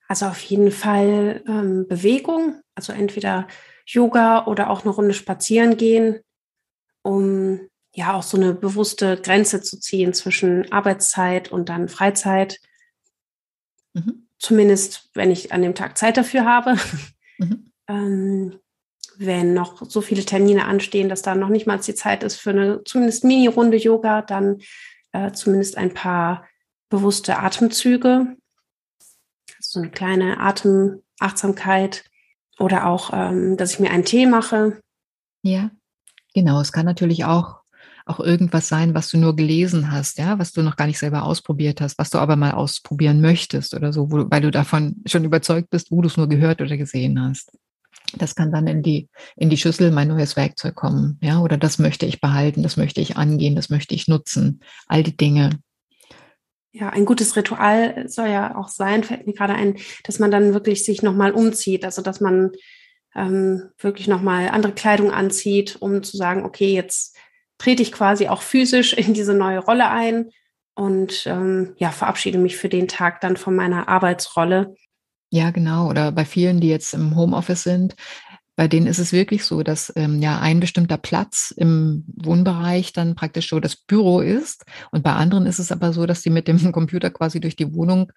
Also 0.06 0.26
auf 0.26 0.40
jeden 0.42 0.70
Fall 0.70 1.42
ähm, 1.48 1.86
Bewegung, 1.88 2.60
also 2.74 2.92
entweder 2.92 3.48
Yoga 3.86 4.44
oder 4.44 4.68
auch 4.68 4.84
eine 4.84 4.92
Runde 4.92 5.14
spazieren 5.14 5.78
gehen, 5.78 6.20
um 7.00 7.68
ja 7.96 8.12
auch 8.12 8.22
so 8.22 8.36
eine 8.36 8.54
bewusste 8.54 9.16
Grenze 9.16 9.62
zu 9.62 9.80
ziehen 9.80 10.12
zwischen 10.12 10.70
Arbeitszeit 10.70 11.50
und 11.50 11.70
dann 11.70 11.88
Freizeit. 11.88 12.60
Mhm. 13.94 14.28
Zumindest, 14.38 15.10
wenn 15.14 15.30
ich 15.30 15.52
an 15.52 15.62
dem 15.62 15.74
Tag 15.74 15.96
Zeit 15.96 16.18
dafür 16.18 16.44
habe. 16.44 16.76
Mhm. 17.38 17.72
ähm, 17.88 18.58
wenn 19.18 19.54
noch 19.54 19.82
so 19.88 20.02
viele 20.02 20.26
Termine 20.26 20.66
anstehen, 20.66 21.08
dass 21.08 21.22
da 21.22 21.34
noch 21.34 21.48
nicht 21.48 21.66
mal 21.66 21.78
die 21.78 21.94
Zeit 21.94 22.22
ist 22.22 22.36
für 22.36 22.50
eine 22.50 22.84
zumindest 22.84 23.24
Mini-Runde 23.24 23.78
Yoga, 23.78 24.20
dann 24.20 24.60
äh, 25.12 25.32
zumindest 25.32 25.78
ein 25.78 25.94
paar 25.94 26.46
bewusste 26.90 27.38
Atemzüge, 27.38 28.36
so 29.58 29.80
eine 29.80 29.90
kleine 29.90 30.38
Atemachtsamkeit 30.38 32.04
oder 32.58 32.86
auch, 32.86 33.10
ähm, 33.14 33.56
dass 33.56 33.72
ich 33.72 33.80
mir 33.80 33.90
einen 33.90 34.04
Tee 34.04 34.26
mache. 34.26 34.82
Ja, 35.40 35.70
genau. 36.34 36.60
Es 36.60 36.72
kann 36.72 36.84
natürlich 36.84 37.24
auch 37.24 37.62
auch 38.06 38.20
irgendwas 38.20 38.68
sein, 38.68 38.94
was 38.94 39.08
du 39.08 39.18
nur 39.18 39.34
gelesen 39.34 39.90
hast, 39.90 40.18
ja, 40.18 40.38
was 40.38 40.52
du 40.52 40.62
noch 40.62 40.76
gar 40.76 40.86
nicht 40.86 40.98
selber 40.98 41.24
ausprobiert 41.24 41.80
hast, 41.80 41.98
was 41.98 42.08
du 42.10 42.18
aber 42.18 42.36
mal 42.36 42.52
ausprobieren 42.52 43.20
möchtest 43.20 43.74
oder 43.74 43.92
so, 43.92 44.10
wo, 44.12 44.30
weil 44.30 44.40
du 44.40 44.52
davon 44.52 45.02
schon 45.06 45.24
überzeugt 45.24 45.70
bist, 45.70 45.90
wo 45.90 46.00
du 46.00 46.06
es 46.06 46.16
nur 46.16 46.28
gehört 46.28 46.62
oder 46.62 46.76
gesehen 46.76 47.20
hast. 47.20 47.52
Das 48.16 48.36
kann 48.36 48.52
dann 48.52 48.68
in 48.68 48.82
die, 48.82 49.08
in 49.34 49.50
die 49.50 49.56
Schüssel 49.56 49.90
mein 49.90 50.06
neues 50.06 50.36
Werkzeug 50.36 50.76
kommen, 50.76 51.18
ja, 51.20 51.40
oder 51.40 51.56
das 51.56 51.80
möchte 51.80 52.06
ich 52.06 52.20
behalten, 52.20 52.62
das 52.62 52.76
möchte 52.76 53.00
ich 53.00 53.16
angehen, 53.16 53.56
das 53.56 53.70
möchte 53.70 53.96
ich 53.96 54.06
nutzen. 54.06 54.60
All 54.86 55.02
die 55.02 55.16
Dinge. 55.16 55.50
Ja, 56.70 56.90
ein 56.90 57.06
gutes 57.06 57.34
Ritual 57.34 58.08
soll 58.08 58.28
ja 58.28 58.54
auch 58.54 58.68
sein, 58.68 59.02
fällt 59.02 59.26
mir 59.26 59.32
gerade 59.32 59.54
ein, 59.54 59.78
dass 60.04 60.20
man 60.20 60.30
dann 60.30 60.54
wirklich 60.54 60.84
sich 60.84 61.02
nochmal 61.02 61.32
umzieht, 61.32 61.84
also 61.84 62.02
dass 62.02 62.20
man 62.20 62.52
ähm, 63.16 63.70
wirklich 63.78 64.06
nochmal 64.06 64.50
andere 64.50 64.72
Kleidung 64.72 65.10
anzieht, 65.10 65.76
um 65.80 66.04
zu 66.04 66.16
sagen, 66.16 66.44
okay, 66.44 66.72
jetzt 66.72 67.16
trete 67.58 67.82
ich 67.82 67.92
quasi 67.92 68.28
auch 68.28 68.42
physisch 68.42 68.92
in 68.92 69.14
diese 69.14 69.34
neue 69.34 69.58
Rolle 69.58 69.90
ein 69.90 70.30
und 70.74 71.26
ähm, 71.26 71.74
ja, 71.78 71.90
verabschiede 71.90 72.38
mich 72.38 72.56
für 72.56 72.68
den 72.68 72.88
Tag 72.88 73.20
dann 73.20 73.36
von 73.36 73.56
meiner 73.56 73.88
Arbeitsrolle. 73.88 74.74
Ja, 75.30 75.50
genau. 75.50 75.88
Oder 75.88 76.12
bei 76.12 76.24
vielen, 76.24 76.60
die 76.60 76.68
jetzt 76.68 76.94
im 76.94 77.16
Homeoffice 77.16 77.62
sind, 77.62 77.96
bei 78.56 78.68
denen 78.68 78.86
ist 78.86 78.98
es 78.98 79.12
wirklich 79.12 79.44
so, 79.44 79.62
dass 79.62 79.92
ähm, 79.96 80.22
ja 80.22 80.40
ein 80.40 80.60
bestimmter 80.60 80.96
Platz 80.96 81.52
im 81.56 82.04
Wohnbereich 82.16 82.92
dann 82.92 83.14
praktisch 83.14 83.50
so 83.50 83.60
das 83.60 83.76
Büro 83.76 84.20
ist. 84.20 84.64
Und 84.90 85.02
bei 85.02 85.12
anderen 85.12 85.46
ist 85.46 85.58
es 85.58 85.70
aber 85.70 85.92
so, 85.92 86.06
dass 86.06 86.22
sie 86.22 86.30
mit 86.30 86.48
dem 86.48 86.58
Computer 86.72 87.10
quasi 87.10 87.40
durch 87.40 87.56
die 87.56 87.72
Wohnung 87.74 88.12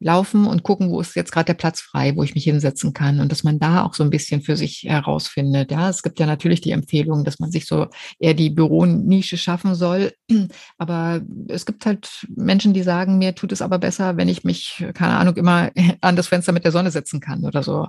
laufen 0.00 0.46
und 0.46 0.62
gucken, 0.62 0.90
wo 0.90 1.00
ist 1.00 1.14
jetzt 1.14 1.30
gerade 1.30 1.46
der 1.46 1.54
Platz 1.54 1.80
frei, 1.80 2.16
wo 2.16 2.22
ich 2.22 2.34
mich 2.34 2.44
hinsetzen 2.44 2.94
kann 2.94 3.20
und 3.20 3.30
dass 3.30 3.44
man 3.44 3.58
da 3.58 3.84
auch 3.84 3.94
so 3.94 4.02
ein 4.02 4.10
bisschen 4.10 4.40
für 4.40 4.56
sich 4.56 4.84
herausfindet. 4.86 5.70
Ja, 5.70 5.90
es 5.90 6.02
gibt 6.02 6.18
ja 6.18 6.26
natürlich 6.26 6.62
die 6.62 6.70
Empfehlung, 6.72 7.24
dass 7.24 7.38
man 7.38 7.50
sich 7.50 7.66
so 7.66 7.86
eher 8.18 8.34
die 8.34 8.50
Büronische 8.50 9.36
schaffen 9.36 9.74
soll. 9.74 10.12
Aber 10.78 11.20
es 11.48 11.66
gibt 11.66 11.84
halt 11.84 12.26
Menschen, 12.34 12.72
die 12.72 12.82
sagen, 12.82 13.18
mir 13.18 13.34
tut 13.34 13.52
es 13.52 13.62
aber 13.62 13.78
besser, 13.78 14.16
wenn 14.16 14.28
ich 14.28 14.44
mich, 14.44 14.84
keine 14.94 15.16
Ahnung, 15.16 15.36
immer 15.36 15.70
an 16.00 16.16
das 16.16 16.28
Fenster 16.28 16.52
mit 16.52 16.64
der 16.64 16.72
Sonne 16.72 16.90
setzen 16.90 17.20
kann 17.20 17.44
oder 17.44 17.62
so. 17.62 17.88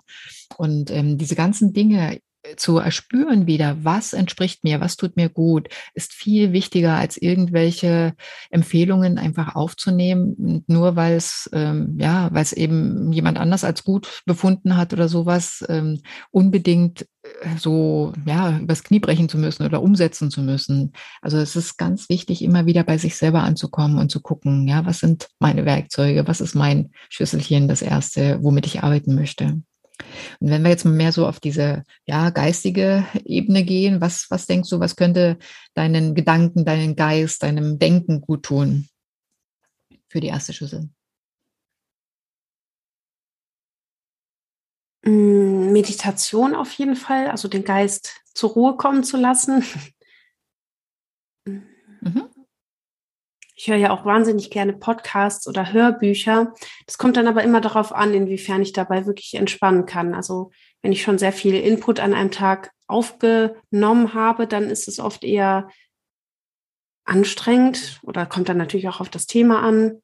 Und 0.58 0.92
ähm, 0.92 1.18
diese 1.18 1.36
ganzen 1.36 1.74
Dinge 1.74 2.20
zu 2.58 2.78
erspüren 2.78 3.48
wieder, 3.48 3.78
was 3.84 4.14
entspricht 4.14 4.64
mir, 4.64 4.82
was 4.82 4.98
tut 4.98 5.16
mir 5.16 5.30
gut, 5.30 5.70
ist 5.94 6.14
viel 6.14 6.54
wichtiger 6.54 6.96
als 6.96 7.18
irgendwelche 7.18 8.14
Empfehlungen 8.50 9.18
einfach 9.18 9.56
aufzunehmen, 9.56 10.64
nur 10.68 10.96
weil 10.96 11.16
es 11.16 11.50
ähm, 11.54 11.96
ja, 12.00 12.30
weil 12.32 12.44
es 12.44 12.54
eben 12.54 13.12
jemand 13.12 13.38
anders 13.38 13.64
als 13.64 13.84
gut 13.84 14.22
befunden 14.26 14.78
hat 14.78 14.94
oder 14.94 15.08
sowas, 15.08 15.64
ähm, 15.70 16.02
unbedingt 16.32 17.08
äh, 17.24 17.58
so 17.58 18.14
ja 18.26 18.58
übers 18.60 18.84
Knie 18.84 19.00
brechen 19.00 19.30
zu 19.30 19.38
müssen 19.38 19.66
oder 19.66 19.82
umsetzen 19.82 20.32
zu 20.32 20.42
müssen. 20.42 20.94
Also 21.22 21.38
es 21.38 21.56
ist 21.56 21.78
ganz 21.78 22.10
wichtig, 22.10 22.42
immer 22.42 22.66
wieder 22.66 22.84
bei 22.84 22.98
sich 22.98 23.16
selber 23.16 23.44
anzukommen 23.44 23.98
und 23.98 24.12
zu 24.12 24.22
gucken, 24.22 24.68
ja, 24.68 24.86
was 24.86 25.00
sind 25.00 25.30
meine 25.40 25.66
Werkzeuge, 25.66 26.28
was 26.28 26.42
ist 26.42 26.56
mein 26.56 26.92
Schüsselchen, 27.10 27.68
das 27.68 27.82
erste, 27.82 28.40
womit 28.42 28.66
ich 28.66 28.84
arbeiten 28.84 29.16
möchte. 29.16 29.62
Und 30.40 30.50
wenn 30.50 30.64
wir 30.64 30.70
jetzt 30.70 30.86
mal 30.86 30.94
mehr 30.94 31.12
so 31.12 31.28
auf 31.28 31.40
diese 31.40 31.84
ja, 32.06 32.30
geistige 32.30 33.06
Ebene 33.26 33.64
gehen, 33.64 34.02
was, 34.02 34.28
was 34.30 34.48
denkst 34.48 34.70
du, 34.70 34.80
was 34.80 34.96
könnte 34.96 35.38
deinen 35.74 36.16
Gedanken, 36.16 36.66
deinen 36.66 36.96
Geist, 36.96 37.44
deinem 37.44 37.80
Denken 37.80 38.22
gut 38.22 38.44
tun 38.44 38.88
für 40.10 40.20
die 40.20 40.28
erste 40.28 40.54
Schüssel? 40.54 40.90
Mm, 45.04 45.72
Meditation 45.72 46.56
auf 46.56 46.72
jeden 46.74 46.96
Fall, 46.96 47.30
also 47.30 47.48
den 47.48 47.64
Geist 47.64 48.22
zur 48.34 48.52
Ruhe 48.52 48.78
kommen 48.78 49.04
zu 49.04 49.18
lassen. 49.18 49.64
Mhm. 51.46 52.30
Ich 53.62 53.68
höre 53.68 53.78
ja 53.78 53.92
auch 53.92 54.06
wahnsinnig 54.06 54.50
gerne 54.50 54.74
Podcasts 54.74 55.48
oder 55.48 55.72
Hörbücher. 55.72 56.56
Das 56.88 56.98
kommt 56.98 57.16
dann 57.16 57.28
aber 57.28 57.44
immer 57.44 57.62
darauf 57.62 57.92
an, 57.94 58.12
inwiefern 58.12 58.64
ich 58.64 58.74
dabei 58.74 59.06
wirklich 59.06 59.36
entspannen 59.36 59.86
kann. 59.86 60.16
Also 60.16 60.50
wenn 60.82 60.92
ich 60.92 61.04
schon 61.04 61.20
sehr 61.20 61.32
viel 61.32 61.54
Input 61.54 62.00
an 62.00 62.16
einem 62.16 62.32
Tag 62.32 62.72
aufgenommen 62.88 64.16
habe, 64.16 64.48
dann 64.48 64.72
ist 64.72 64.88
es 64.88 65.00
oft 65.00 65.24
eher 65.24 65.70
anstrengend 67.04 68.00
oder 68.02 68.26
kommt 68.26 68.50
dann 68.50 68.58
natürlich 68.58 68.88
auch 68.88 69.00
auf 69.00 69.10
das 69.10 69.28
Thema 69.28 69.62
an. 69.62 70.02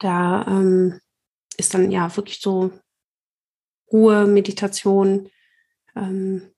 Da 0.00 0.44
ähm, 0.48 1.00
ist 1.58 1.74
dann 1.74 1.92
ja 1.92 2.16
wirklich 2.16 2.40
so 2.40 2.72
Ruhe, 3.92 4.26
Meditation, 4.26 5.30
ähm, 5.94 6.52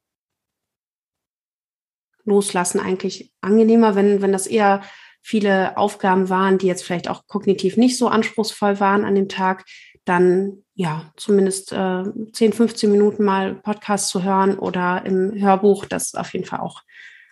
Loslassen 2.25 2.81
eigentlich 2.81 3.35
angenehmer, 3.43 3.95
wenn, 3.97 4.23
wenn 4.23 4.33
das 4.33 4.47
eher 4.47 4.83
viele 5.25 5.79
Aufgaben 5.79 6.29
waren, 6.29 6.59
die 6.59 6.67
jetzt 6.67 6.85
vielleicht 6.85 7.09
auch 7.09 7.27
kognitiv 7.27 7.79
nicht 7.79 7.97
so 7.97 8.09
anspruchsvoll 8.09 8.79
waren 8.79 9.05
an 9.05 9.15
dem 9.15 9.31
Tag, 9.31 9.65
dann 10.05 10.65
ja 10.75 11.11
zumindest 11.17 11.73
äh, 11.73 12.05
10, 12.33 12.53
15 12.53 12.93
Minuten 12.93 13.25
mal 13.25 13.55
Podcast 13.55 14.09
zu 14.09 14.23
hören 14.23 14.59
oder 14.59 15.07
im 15.07 15.33
Hörbuch, 15.35 15.87
das 15.87 16.09
ist 16.09 16.19
auf 16.19 16.35
jeden 16.35 16.45
Fall 16.45 16.61
auch 16.61 16.83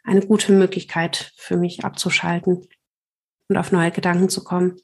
eine 0.04 0.26
gute 0.26 0.52
Möglichkeit 0.52 1.32
für 1.36 1.58
mich 1.58 1.84
abzuschalten 1.84 2.66
und 3.48 3.56
auf 3.58 3.72
neue 3.72 3.90
Gedanken 3.90 4.30
zu 4.30 4.42
kommen. 4.42 4.80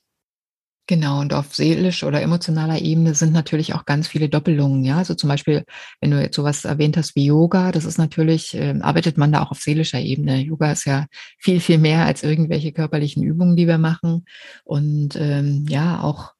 Genau, 0.88 1.20
und 1.20 1.35
auf 1.35 1.55
seelisch 1.55 2.03
oder 2.03 2.22
emotionaler 2.22 2.81
Ebene 2.81 3.14
sind 3.14 3.35
natürlich 3.35 3.74
auch 3.74 3.85
ganz 3.85 4.09
viele 4.09 4.31
Doppelungen. 4.31 4.87
Ja, 4.87 4.96
also 4.96 5.14
zum 5.14 5.29
Beispiel, 5.29 5.66
wenn 6.01 6.11
du 6.11 6.18
jetzt 6.18 6.35
sowas 6.35 6.64
erwähnt 6.64 6.96
hast 6.96 7.14
wie 7.14 7.27
Yoga, 7.27 7.72
das 7.72 7.85
ist 7.85 7.98
natürlich, 7.98 8.55
äh, 8.55 8.74
arbeitet 8.81 9.18
man 9.18 9.31
da 9.31 9.42
auch 9.42 9.51
auf 9.51 9.61
seelischer 9.61 10.01
Ebene. 10.01 10.40
Yoga 10.40 10.72
ist 10.72 10.87
ja 10.87 11.05
viel, 11.38 11.61
viel 11.61 11.77
mehr 11.77 12.07
als 12.07 12.22
irgendwelche 12.22 12.72
körperlichen 12.72 13.22
Übungen, 13.22 13.55
die 13.55 13.66
wir 13.66 13.77
machen. 13.77 14.24
Und 14.64 15.14
ähm, 15.16 15.66
ja, 15.68 16.01
auch 16.01 16.33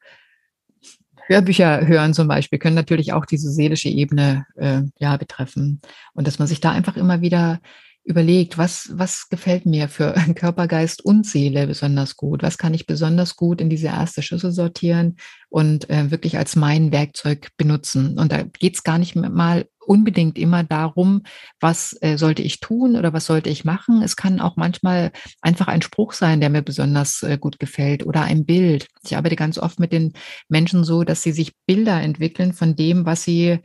Hörbücher 1.27 1.87
hören 1.87 2.15
zum 2.15 2.27
Beispiel 2.27 2.59
können 2.59 2.75
natürlich 2.75 3.13
auch 3.13 3.27
diese 3.27 3.51
seelische 3.51 3.91
Ebene 3.91 4.47
äh, 4.57 4.81
ja 4.99 5.19
betreffen. 5.19 5.83
Und 6.15 6.27
dass 6.27 6.39
man 6.39 6.49
sich 6.49 6.61
da 6.61 6.71
einfach 6.71 6.97
immer 6.97 7.21
wieder 7.21 7.61
überlegt, 8.09 8.57
was, 8.57 8.91
was 8.95 9.29
gefällt 9.29 9.67
mir 9.67 9.89
für 9.89 10.13
Körper, 10.35 10.67
Geist 10.67 11.05
und 11.05 11.27
Seele 11.27 11.67
besonders 11.67 12.17
gut? 12.17 12.43
Was 12.43 12.57
kann 12.57 12.73
ich 12.73 12.87
besonders 12.87 13.37
gut 13.37 13.61
in 13.61 13.69
diese 13.69 13.89
erste 13.89 14.23
Schüssel 14.23 14.51
sortieren 14.51 15.17
und 15.51 15.91
äh, 15.91 16.11
wirklich 16.11 16.39
als 16.39 16.57
mein 16.57 16.91
Werkzeug 16.91 17.51
benutzen? 17.59 18.19
Und 18.19 18.33
da 18.33 18.43
geht 18.45 18.77
es 18.77 18.83
gar 18.83 18.99
nicht 18.99 19.15
mal 19.15 19.67
unbedingt 19.89 20.39
immer 20.39 20.63
darum, 20.63 21.23
was 21.61 21.97
äh, 22.01 22.17
sollte 22.19 22.43
ich 22.43 22.61
tun 22.61 22.97
oder 22.97 23.13
was 23.13 23.27
sollte 23.27 23.51
ich 23.51 23.65
machen. 23.65 24.03
Es 24.03 24.17
kann 24.17 24.41
auch 24.41 24.57
manchmal 24.57 25.13
einfach 25.41 25.69
ein 25.69 25.83
Spruch 25.83 26.13
sein, 26.13 26.41
der 26.41 26.51
mir 26.51 26.63
besonders 26.63 27.23
äh, 27.23 27.39
gut 27.39 27.59
gefällt 27.59 28.05
oder 28.05 28.23
ein 28.23 28.45
Bild. 28.45 28.89
Ich 29.05 29.17
arbeite 29.17 29.37
ganz 29.37 29.59
oft 29.59 29.81
mit 29.81 29.93
den 29.93 30.13
Menschen 30.49 30.85
so, 30.85 31.05
dass 31.05 31.23
sie 31.23 31.33
sich 31.33 31.55
Bilder 31.67 32.01
entwickeln 32.03 32.53
von 32.53 32.77
dem, 32.77 33.07
was 33.07 33.25
sie 33.25 33.61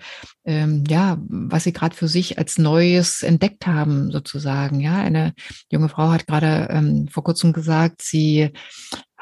ähm, 0.46 0.84
ja, 0.88 1.18
was 1.28 1.64
sie 1.64 1.74
gerade 1.74 1.96
für 1.96 2.08
sich 2.08 2.38
als 2.38 2.58
Neues 2.58 3.24
entdeckt 3.24 3.66
haben, 3.66 4.12
sozusagen. 4.12 4.80
Ja, 4.82 4.98
eine 4.98 5.34
junge 5.72 5.90
Frau 5.90 6.10
hat 6.10 6.28
gerade 6.28 6.68
ähm, 6.70 7.08
vor 7.10 7.24
kurzem 7.24 7.54
gesagt, 7.54 8.02
sie 8.02 8.52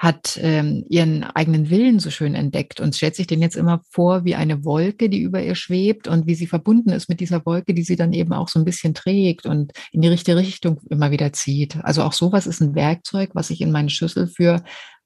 hat 0.01 0.39
ähm, 0.41 0.83
ihren 0.89 1.23
eigenen 1.23 1.69
Willen 1.69 1.99
so 1.99 2.09
schön 2.09 2.33
entdeckt 2.33 2.79
und 2.79 2.95
stellt 2.95 3.15
sich 3.15 3.27
den 3.27 3.39
jetzt 3.39 3.55
immer 3.55 3.83
vor 3.87 4.25
wie 4.25 4.33
eine 4.33 4.65
Wolke, 4.65 5.09
die 5.09 5.21
über 5.21 5.43
ihr 5.43 5.53
schwebt 5.53 6.07
und 6.07 6.25
wie 6.25 6.33
sie 6.33 6.47
verbunden 6.47 6.89
ist 6.89 7.07
mit 7.07 7.19
dieser 7.19 7.45
Wolke, 7.45 7.75
die 7.75 7.83
sie 7.83 7.97
dann 7.97 8.11
eben 8.11 8.33
auch 8.33 8.49
so 8.49 8.57
ein 8.57 8.65
bisschen 8.65 8.95
trägt 8.95 9.45
und 9.45 9.73
in 9.91 10.01
die 10.01 10.07
richtige 10.07 10.37
Richtung 10.37 10.81
immer 10.89 11.11
wieder 11.11 11.33
zieht. 11.33 11.77
Also 11.83 12.01
auch 12.01 12.13
sowas 12.13 12.47
ist 12.47 12.61
ein 12.61 12.73
Werkzeug, 12.73 13.29
was 13.35 13.51
ich 13.51 13.61
in 13.61 13.71
meine 13.71 13.91
Schüssel 13.91 14.25
für 14.25 14.63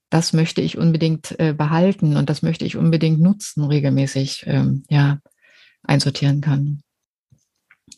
das 0.10 0.31
möchte 0.31 0.62
ich 0.62 0.77
unbedingt 0.77 1.38
äh, 1.41 1.51
behalten 1.51 2.15
und 2.15 2.29
das 2.29 2.41
möchte 2.41 2.63
ich 2.63 2.77
unbedingt 2.77 3.19
nutzen, 3.19 3.65
regelmäßig 3.65 4.45
ähm, 4.47 4.84
ja, 4.89 5.19
einsortieren 5.84 6.39
kann. 6.39 6.84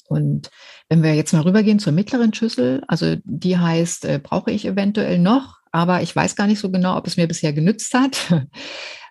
Und 0.08 0.50
wenn 0.90 1.04
wir 1.04 1.14
jetzt 1.14 1.34
mal 1.34 1.44
rübergehen 1.44 1.78
zur 1.78 1.94
mittleren 1.94 2.34
Schüssel, 2.34 2.82
also 2.88 3.18
die 3.24 3.60
heißt, 3.60 4.06
äh, 4.06 4.20
brauche 4.24 4.50
ich 4.50 4.66
eventuell 4.66 5.20
noch 5.20 5.58
aber 5.78 6.02
ich 6.02 6.16
weiß 6.16 6.36
gar 6.36 6.48
nicht 6.48 6.60
so 6.60 6.72
genau, 6.72 6.98
ob 6.98 7.06
es 7.06 7.18
mir 7.18 7.28
bisher 7.28 7.54
genützt 7.54 7.94
hat. 7.94 8.34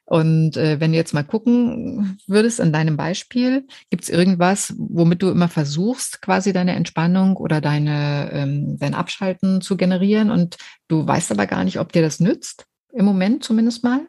Und 0.04 0.56
äh, 0.56 0.78
wenn 0.80 0.92
du 0.92 0.96
jetzt 0.96 1.14
mal 1.14 1.24
gucken 1.24 2.18
würdest 2.26 2.60
an 2.60 2.72
deinem 2.72 2.96
Beispiel, 2.96 3.66
gibt 3.90 4.04
es 4.04 4.08
irgendwas, 4.08 4.74
womit 4.76 5.22
du 5.22 5.30
immer 5.30 5.48
versuchst, 5.48 6.22
quasi 6.22 6.52
deine 6.52 6.74
Entspannung 6.76 7.36
oder 7.36 7.60
deine, 7.60 8.30
ähm, 8.32 8.78
dein 8.78 8.94
Abschalten 8.94 9.60
zu 9.60 9.76
generieren 9.76 10.30
und 10.30 10.58
du 10.88 11.06
weißt 11.06 11.32
aber 11.32 11.46
gar 11.46 11.64
nicht, 11.64 11.80
ob 11.80 11.92
dir 11.92 12.02
das 12.02 12.20
nützt? 12.20 12.66
Im 12.92 13.04
Moment 13.04 13.42
zumindest 13.42 13.82
mal? 13.82 14.06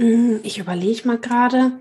Hm, 0.00 0.40
ich 0.42 0.58
überlege 0.58 1.06
mal 1.06 1.18
gerade. 1.18 1.80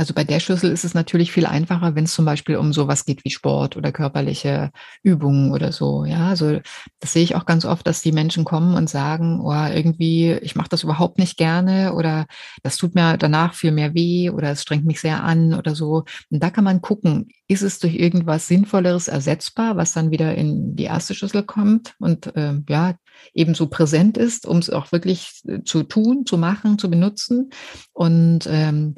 Also 0.00 0.14
bei 0.14 0.24
der 0.24 0.40
Schüssel 0.40 0.72
ist 0.72 0.86
es 0.86 0.94
natürlich 0.94 1.30
viel 1.30 1.44
einfacher, 1.44 1.94
wenn 1.94 2.04
es 2.04 2.14
zum 2.14 2.24
Beispiel 2.24 2.56
um 2.56 2.72
sowas 2.72 3.04
geht 3.04 3.22
wie 3.26 3.30
Sport 3.30 3.76
oder 3.76 3.92
körperliche 3.92 4.70
Übungen 5.02 5.52
oder 5.52 5.72
so. 5.72 6.06
Ja, 6.06 6.28
also 6.28 6.58
das 7.00 7.12
sehe 7.12 7.22
ich 7.22 7.36
auch 7.36 7.44
ganz 7.44 7.66
oft, 7.66 7.86
dass 7.86 8.00
die 8.00 8.10
Menschen 8.10 8.46
kommen 8.46 8.76
und 8.76 8.88
sagen, 8.88 9.42
oh, 9.42 9.52
irgendwie, 9.52 10.32
ich 10.40 10.56
mache 10.56 10.70
das 10.70 10.84
überhaupt 10.84 11.18
nicht 11.18 11.36
gerne 11.36 11.92
oder 11.92 12.24
das 12.62 12.78
tut 12.78 12.94
mir 12.94 13.18
danach 13.18 13.52
viel 13.52 13.72
mehr 13.72 13.92
weh 13.92 14.30
oder 14.30 14.52
es 14.52 14.62
strengt 14.62 14.86
mich 14.86 15.02
sehr 15.02 15.22
an 15.22 15.52
oder 15.52 15.74
so. 15.74 16.04
Und 16.30 16.42
da 16.42 16.48
kann 16.48 16.64
man 16.64 16.80
gucken, 16.80 17.28
ist 17.46 17.60
es 17.60 17.78
durch 17.78 17.94
irgendwas 17.94 18.46
Sinnvolleres 18.48 19.06
ersetzbar, 19.06 19.76
was 19.76 19.92
dann 19.92 20.10
wieder 20.10 20.34
in 20.34 20.76
die 20.76 20.84
erste 20.84 21.14
Schüssel 21.14 21.42
kommt 21.42 21.94
und 21.98 22.34
äh, 22.36 22.54
ja, 22.70 22.94
ebenso 23.34 23.66
präsent 23.66 24.16
ist, 24.16 24.46
um 24.46 24.56
es 24.56 24.70
auch 24.70 24.92
wirklich 24.92 25.42
äh, 25.46 25.62
zu 25.62 25.82
tun, 25.82 26.24
zu 26.24 26.38
machen, 26.38 26.78
zu 26.78 26.88
benutzen. 26.88 27.50
Und 27.92 28.48
ähm, 28.50 28.94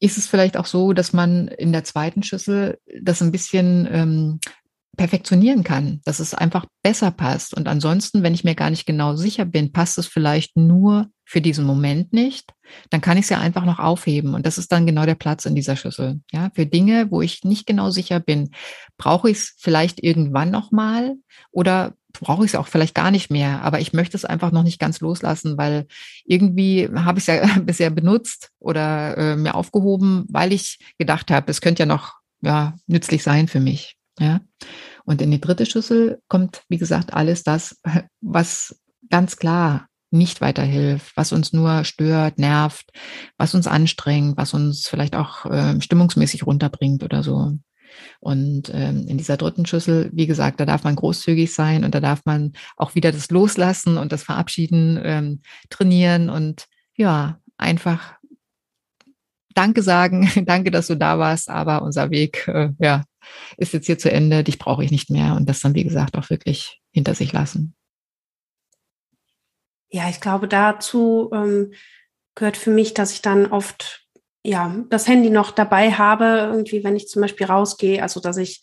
ist 0.00 0.18
es 0.18 0.26
vielleicht 0.26 0.56
auch 0.56 0.66
so, 0.66 0.92
dass 0.92 1.12
man 1.12 1.48
in 1.48 1.72
der 1.72 1.84
zweiten 1.84 2.22
Schüssel 2.22 2.78
das 3.02 3.22
ein 3.22 3.32
bisschen 3.32 3.86
ähm, 3.90 4.40
perfektionieren 5.00 5.64
kann, 5.64 6.02
dass 6.04 6.20
es 6.20 6.34
einfach 6.34 6.66
besser 6.82 7.10
passt. 7.10 7.56
Und 7.56 7.68
ansonsten, 7.68 8.22
wenn 8.22 8.34
ich 8.34 8.44
mir 8.44 8.54
gar 8.54 8.68
nicht 8.68 8.84
genau 8.84 9.16
sicher 9.16 9.46
bin, 9.46 9.72
passt 9.72 9.96
es 9.96 10.06
vielleicht 10.06 10.58
nur 10.58 11.06
für 11.24 11.40
diesen 11.40 11.64
Moment 11.64 12.12
nicht, 12.12 12.52
dann 12.90 13.00
kann 13.00 13.16
ich 13.16 13.22
es 13.22 13.30
ja 13.30 13.38
einfach 13.38 13.64
noch 13.64 13.78
aufheben. 13.78 14.34
Und 14.34 14.44
das 14.44 14.58
ist 14.58 14.70
dann 14.72 14.84
genau 14.84 15.06
der 15.06 15.14
Platz 15.14 15.46
in 15.46 15.54
dieser 15.54 15.74
Schüssel. 15.74 16.20
Ja, 16.32 16.50
für 16.54 16.66
Dinge, 16.66 17.10
wo 17.10 17.22
ich 17.22 17.44
nicht 17.44 17.66
genau 17.66 17.88
sicher 17.88 18.20
bin, 18.20 18.50
brauche 18.98 19.30
ich 19.30 19.38
es 19.38 19.54
vielleicht 19.56 20.02
irgendwann 20.02 20.50
nochmal 20.50 21.14
oder 21.50 21.94
brauche 22.12 22.44
ich 22.44 22.50
es 22.50 22.54
auch 22.56 22.68
vielleicht 22.68 22.94
gar 22.94 23.10
nicht 23.10 23.30
mehr, 23.30 23.62
aber 23.62 23.80
ich 23.80 23.94
möchte 23.94 24.18
es 24.18 24.26
einfach 24.26 24.50
noch 24.52 24.64
nicht 24.64 24.78
ganz 24.78 25.00
loslassen, 25.00 25.56
weil 25.56 25.86
irgendwie 26.26 26.90
habe 26.94 27.18
ich 27.18 27.26
es 27.26 27.34
ja 27.34 27.58
bisher 27.62 27.88
benutzt 27.88 28.50
oder 28.58 29.16
äh, 29.16 29.36
mir 29.36 29.54
aufgehoben, 29.54 30.26
weil 30.28 30.52
ich 30.52 30.78
gedacht 30.98 31.30
habe, 31.30 31.50
es 31.50 31.62
könnte 31.62 31.84
ja 31.84 31.86
noch 31.86 32.16
ja, 32.42 32.74
nützlich 32.86 33.22
sein 33.22 33.48
für 33.48 33.60
mich. 33.60 33.96
Ja. 34.18 34.40
Und 35.04 35.22
in 35.22 35.30
die 35.30 35.40
dritte 35.40 35.66
Schüssel 35.66 36.20
kommt, 36.28 36.62
wie 36.68 36.78
gesagt, 36.78 37.14
alles 37.14 37.42
das, 37.42 37.80
was 38.20 38.80
ganz 39.08 39.36
klar 39.36 39.86
nicht 40.12 40.40
weiterhilft, 40.40 41.16
was 41.16 41.32
uns 41.32 41.52
nur 41.52 41.84
stört, 41.84 42.38
nervt, 42.38 42.90
was 43.36 43.54
uns 43.54 43.68
anstrengt, 43.68 44.36
was 44.36 44.54
uns 44.54 44.88
vielleicht 44.88 45.14
auch 45.14 45.46
äh, 45.46 45.80
stimmungsmäßig 45.80 46.46
runterbringt 46.46 47.04
oder 47.04 47.22
so. 47.22 47.52
Und 48.18 48.70
ähm, 48.74 49.06
in 49.08 49.18
dieser 49.18 49.36
dritten 49.36 49.66
Schüssel, 49.66 50.10
wie 50.12 50.26
gesagt, 50.26 50.60
da 50.60 50.66
darf 50.66 50.84
man 50.84 50.96
großzügig 50.96 51.52
sein 51.52 51.84
und 51.84 51.94
da 51.94 52.00
darf 52.00 52.22
man 52.24 52.52
auch 52.76 52.94
wieder 52.94 53.12
das 53.12 53.30
Loslassen 53.30 53.98
und 53.98 54.12
das 54.12 54.24
Verabschieden 54.24 55.00
ähm, 55.02 55.42
trainieren 55.70 56.28
und 56.28 56.66
ja, 56.96 57.38
einfach 57.56 58.14
Danke 59.54 59.82
sagen, 59.82 60.30
danke, 60.46 60.70
dass 60.70 60.86
du 60.86 60.96
da 60.96 61.18
warst, 61.18 61.50
aber 61.50 61.82
unser 61.82 62.10
Weg, 62.10 62.46
äh, 62.48 62.70
ja, 62.78 63.02
ist 63.56 63.72
jetzt 63.72 63.86
hier 63.86 63.98
zu 63.98 64.10
Ende, 64.10 64.44
dich 64.44 64.58
brauche 64.58 64.84
ich 64.84 64.90
nicht 64.90 65.10
mehr 65.10 65.34
und 65.34 65.48
das 65.48 65.60
dann, 65.60 65.74
wie 65.74 65.84
gesagt, 65.84 66.16
auch 66.16 66.30
wirklich 66.30 66.80
hinter 66.92 67.14
sich 67.14 67.32
lassen. 67.32 67.74
Ja, 69.90 70.08
ich 70.08 70.20
glaube, 70.20 70.46
dazu 70.48 71.30
ähm, 71.32 71.72
gehört 72.34 72.56
für 72.56 72.70
mich, 72.70 72.94
dass 72.94 73.12
ich 73.12 73.22
dann 73.22 73.46
oft 73.46 74.06
ja, 74.42 74.74
das 74.88 75.06
Handy 75.06 75.30
noch 75.30 75.50
dabei 75.50 75.92
habe, 75.92 76.50
irgendwie, 76.52 76.82
wenn 76.82 76.96
ich 76.96 77.08
zum 77.08 77.22
Beispiel 77.22 77.46
rausgehe, 77.46 78.02
also 78.02 78.20
dass 78.20 78.36
ich 78.36 78.62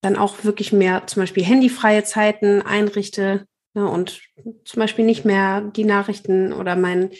dann 0.00 0.16
auch 0.16 0.44
wirklich 0.44 0.72
mehr 0.72 1.06
zum 1.06 1.22
Beispiel 1.22 1.44
handyfreie 1.44 2.04
Zeiten 2.04 2.62
einrichte 2.62 3.46
ne, 3.74 3.88
und 3.88 4.20
zum 4.64 4.80
Beispiel 4.80 5.04
nicht 5.04 5.24
mehr 5.24 5.60
die 5.60 5.84
Nachrichten 5.84 6.52
oder 6.52 6.76
mein 6.76 7.10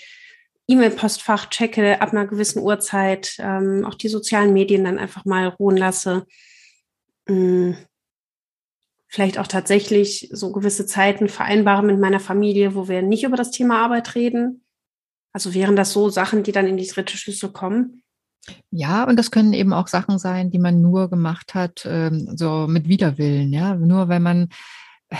E-Mail-Postfach 0.68 1.51
checke 1.51 2.01
ab 2.01 2.12
einer 2.12 2.27
gewissen 2.27 2.61
Uhrzeit, 2.61 3.37
ähm, 3.38 3.85
auch 3.85 3.94
die 3.94 4.09
sozialen 4.09 4.53
Medien 4.53 4.85
dann 4.85 4.98
einfach 4.98 5.25
mal 5.25 5.48
ruhen 5.48 5.77
lasse. 5.77 6.27
Hm. 7.27 7.77
Vielleicht 9.09 9.39
auch 9.39 9.47
tatsächlich 9.47 10.31
so 10.33 10.53
gewisse 10.53 10.87
Zeiten 10.87 11.29
vereinbaren 11.29 11.87
mit 11.87 12.01
meiner 12.01 12.21
Familie, 12.21 12.75
wo 12.75 12.89
wir 12.89 13.03
nicht 13.03 13.25
über 13.25 13.37
das 13.37 13.51
Thema 13.51 13.85
Arbeit 13.85 14.15
reden, 14.15 14.63
also 15.33 15.55
wären 15.55 15.77
das 15.77 15.93
so 15.93 16.11
Sachen, 16.11 16.43
die 16.43 16.53
dann 16.53 16.67
in 16.67 16.77
die 16.77 16.87
dritte 16.87 17.17
Schlüssel 17.17 17.51
kommen? 17.53 18.03
Ja, 18.71 19.05
und 19.05 19.17
das 19.17 19.31
können 19.31 19.53
eben 19.53 19.73
auch 19.73 19.89
Sachen 19.89 20.19
sein, 20.19 20.51
die 20.51 20.59
man 20.59 20.83
nur 20.83 21.09
gemacht 21.09 21.55
hat, 21.55 21.87
ähm, 21.87 22.37
so 22.37 22.67
mit 22.69 22.89
Widerwillen, 22.89 23.53
ja. 23.53 23.75
Nur 23.75 24.09
wenn 24.09 24.23
man 24.23 24.49
äh, 25.09 25.17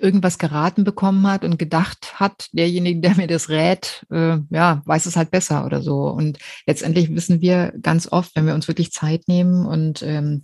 irgendwas 0.00 0.38
geraten 0.38 0.84
bekommen 0.84 1.26
hat 1.26 1.44
und 1.44 1.58
gedacht 1.58 2.20
hat, 2.20 2.48
derjenige, 2.52 3.00
der 3.00 3.16
mir 3.16 3.26
das 3.26 3.48
rät, 3.48 4.06
äh, 4.10 4.38
ja, 4.50 4.82
weiß 4.84 5.06
es 5.06 5.16
halt 5.16 5.30
besser 5.30 5.66
oder 5.66 5.82
so. 5.82 6.08
Und 6.08 6.38
letztendlich 6.66 7.14
wissen 7.14 7.40
wir 7.40 7.72
ganz 7.82 8.10
oft, 8.10 8.34
wenn 8.36 8.46
wir 8.46 8.54
uns 8.54 8.68
wirklich 8.68 8.92
Zeit 8.92 9.26
nehmen 9.26 9.66
und 9.66 10.02
ähm, 10.02 10.42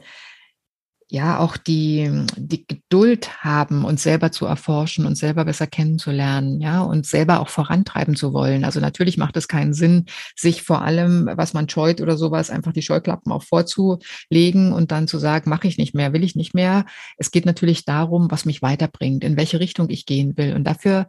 ja 1.11 1.39
auch 1.39 1.57
die, 1.57 2.11
die 2.37 2.67
Geduld 2.67 3.43
haben, 3.43 3.85
uns 3.85 4.03
selber 4.03 4.31
zu 4.31 4.45
erforschen 4.45 5.07
und 5.07 5.17
selber 5.17 5.47
besser 5.47 5.67
kennenzulernen, 5.67 6.61
ja, 6.61 6.83
und 6.83 7.07
selber 7.07 7.41
auch 7.41 7.49
vorantreiben 7.49 8.15
zu 8.15 8.35
wollen. 8.35 8.65
Also 8.65 8.79
natürlich 8.81 9.17
macht 9.17 9.37
es 9.39 9.49
keinen 9.49 9.73
Sinn, 9.73 10.05
sich 10.37 10.63
vor 10.63 10.83
allem, 10.83 11.31
was 11.35 11.55
man 11.55 11.69
scheut 11.69 12.03
oder 12.03 12.19
sowas, 12.19 12.51
einfach 12.51 12.73
die 12.73 12.83
Scheuklappen 12.83 13.33
auch 13.33 13.43
vorzulegen 13.43 14.73
und 14.73 14.93
dann 14.93 15.09
zu 15.09 15.19
sagen, 15.19 15.49
mache 15.49 15.67
ich 15.67 15.79
nicht 15.79 15.95
mehr, 15.95 16.13
will 16.13 16.25
ich 16.25 16.37
nicht 16.37 16.55
mehr. 16.55 16.85
Es 17.17 17.31
geht 17.31 17.47
natürlich 17.47 17.87
darum, 17.87 18.31
was 18.31 18.45
mich 18.45 18.61
weiterbringt, 18.61 19.25
in 19.25 19.39
welche 19.39 19.61
Richtung 19.61 19.89
ich 19.89 20.05
gehen 20.05 20.37
will. 20.37 20.55
Und 20.55 20.65
dafür 20.65 21.09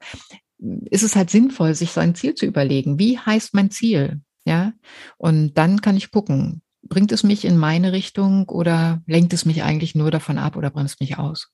ist 0.89 1.03
es 1.03 1.15
halt 1.17 1.29
sinnvoll, 1.29 1.75
sich 1.75 1.91
sein 1.91 2.15
Ziel 2.15 2.35
zu 2.35 2.45
überlegen. 2.45 2.99
Wie 2.99 3.17
heißt 3.17 3.53
mein 3.53 3.69
Ziel? 3.69 4.21
Ja, 4.45 4.71
und 5.17 5.57
dann 5.57 5.81
kann 5.81 5.97
ich 5.97 6.09
gucken, 6.11 6.61
bringt 6.81 7.11
es 7.11 7.23
mich 7.23 7.45
in 7.45 7.57
meine 7.57 7.91
Richtung 7.91 8.49
oder 8.49 9.01
lenkt 9.05 9.33
es 9.33 9.45
mich 9.45 9.63
eigentlich 9.63 9.95
nur 9.95 10.11
davon 10.11 10.37
ab 10.37 10.55
oder 10.55 10.69
bremst 10.69 10.99
mich 10.99 11.17
aus? 11.17 11.51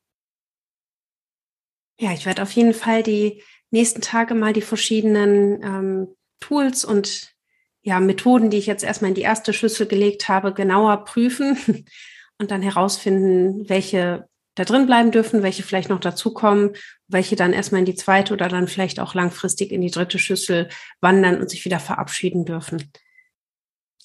Ja, 1.99 2.11
ich 2.11 2.25
werde 2.25 2.41
auf 2.41 2.51
jeden 2.51 2.73
Fall 2.73 3.03
die 3.03 3.41
nächsten 3.71 4.01
Tage 4.01 4.35
mal 4.35 4.53
die 4.53 4.61
verschiedenen 4.61 5.63
ähm, 5.63 6.07
Tools 6.39 6.83
und 6.85 7.33
ja, 7.81 7.99
Methoden, 7.99 8.49
die 8.49 8.57
ich 8.57 8.65
jetzt 8.65 8.83
erstmal 8.83 9.09
in 9.09 9.15
die 9.15 9.21
erste 9.21 9.53
Schüssel 9.53 9.85
gelegt 9.85 10.27
habe, 10.27 10.53
genauer 10.53 11.05
prüfen 11.05 11.85
und 12.39 12.51
dann 12.51 12.61
herausfinden, 12.61 13.69
welche 13.69 14.27
da 14.55 14.63
drin 14.63 14.85
bleiben 14.85 15.11
dürfen, 15.11 15.43
welche 15.43 15.63
vielleicht 15.63 15.89
noch 15.89 15.99
dazukommen, 15.99 16.71
welche 17.07 17.35
dann 17.35 17.53
erstmal 17.53 17.79
in 17.79 17.85
die 17.85 17.95
zweite 17.95 18.33
oder 18.33 18.47
dann 18.47 18.67
vielleicht 18.67 18.99
auch 18.99 19.13
langfristig 19.13 19.71
in 19.71 19.81
die 19.81 19.91
dritte 19.91 20.17
Schüssel 20.17 20.69
wandern 21.01 21.39
und 21.39 21.49
sich 21.49 21.65
wieder 21.65 21.79
verabschieden 21.79 22.45
dürfen. 22.45 22.91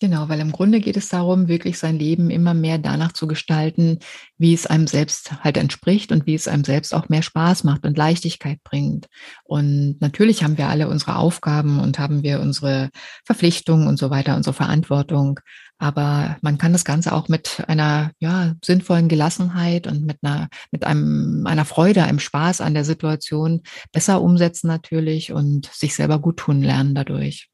Genau, 0.02 0.30
weil 0.30 0.40
im 0.40 0.50
Grunde 0.50 0.80
geht 0.80 0.96
es 0.96 1.10
darum, 1.10 1.46
wirklich 1.46 1.78
sein 1.78 1.98
Leben 1.98 2.30
immer 2.30 2.54
mehr 2.54 2.78
danach 2.78 3.12
zu 3.12 3.26
gestalten, 3.26 3.98
wie 4.38 4.54
es 4.54 4.66
einem 4.66 4.86
selbst 4.86 5.44
halt 5.44 5.58
entspricht 5.58 6.10
und 6.10 6.24
wie 6.24 6.34
es 6.34 6.48
einem 6.48 6.64
selbst 6.64 6.94
auch 6.94 7.10
mehr 7.10 7.20
Spaß 7.20 7.64
macht 7.64 7.84
und 7.84 7.98
Leichtigkeit 7.98 8.62
bringt. 8.64 9.08
Und 9.44 9.98
natürlich 10.00 10.42
haben 10.42 10.56
wir 10.56 10.68
alle 10.68 10.88
unsere 10.88 11.16
Aufgaben 11.16 11.80
und 11.80 11.98
haben 11.98 12.22
wir 12.22 12.40
unsere 12.40 12.88
Verpflichtungen 13.26 13.88
und 13.88 13.98
so 13.98 14.08
weiter, 14.08 14.36
unsere 14.36 14.54
Verantwortung. 14.54 15.38
Aber 15.76 16.38
man 16.40 16.56
kann 16.56 16.72
das 16.72 16.86
Ganze 16.86 17.12
auch 17.12 17.28
mit 17.28 17.62
einer 17.68 18.12
ja, 18.20 18.54
sinnvollen 18.64 19.08
Gelassenheit 19.08 19.86
und 19.86 20.06
mit 20.06 20.16
einer, 20.22 20.48
mit 20.70 20.84
einem, 20.84 21.46
einer 21.46 21.66
Freude, 21.66 22.04
einem 22.04 22.20
Spaß 22.20 22.62
an 22.62 22.72
der 22.72 22.86
Situation 22.86 23.60
besser 23.92 24.22
umsetzen 24.22 24.68
natürlich 24.68 25.30
und 25.32 25.66
sich 25.66 25.94
selber 25.94 26.18
gut 26.20 26.38
tun 26.38 26.62
lernen 26.62 26.94
dadurch. 26.94 27.49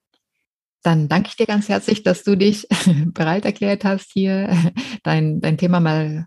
Dann 0.82 1.08
danke 1.08 1.28
ich 1.30 1.36
dir 1.36 1.46
ganz 1.46 1.68
herzlich, 1.68 2.02
dass 2.02 2.22
du 2.22 2.36
dich 2.36 2.66
bereit 3.06 3.44
erklärt 3.44 3.84
hast, 3.84 4.10
hier 4.12 4.50
dein, 5.02 5.40
dein 5.40 5.58
Thema 5.58 5.80
mal 5.80 6.26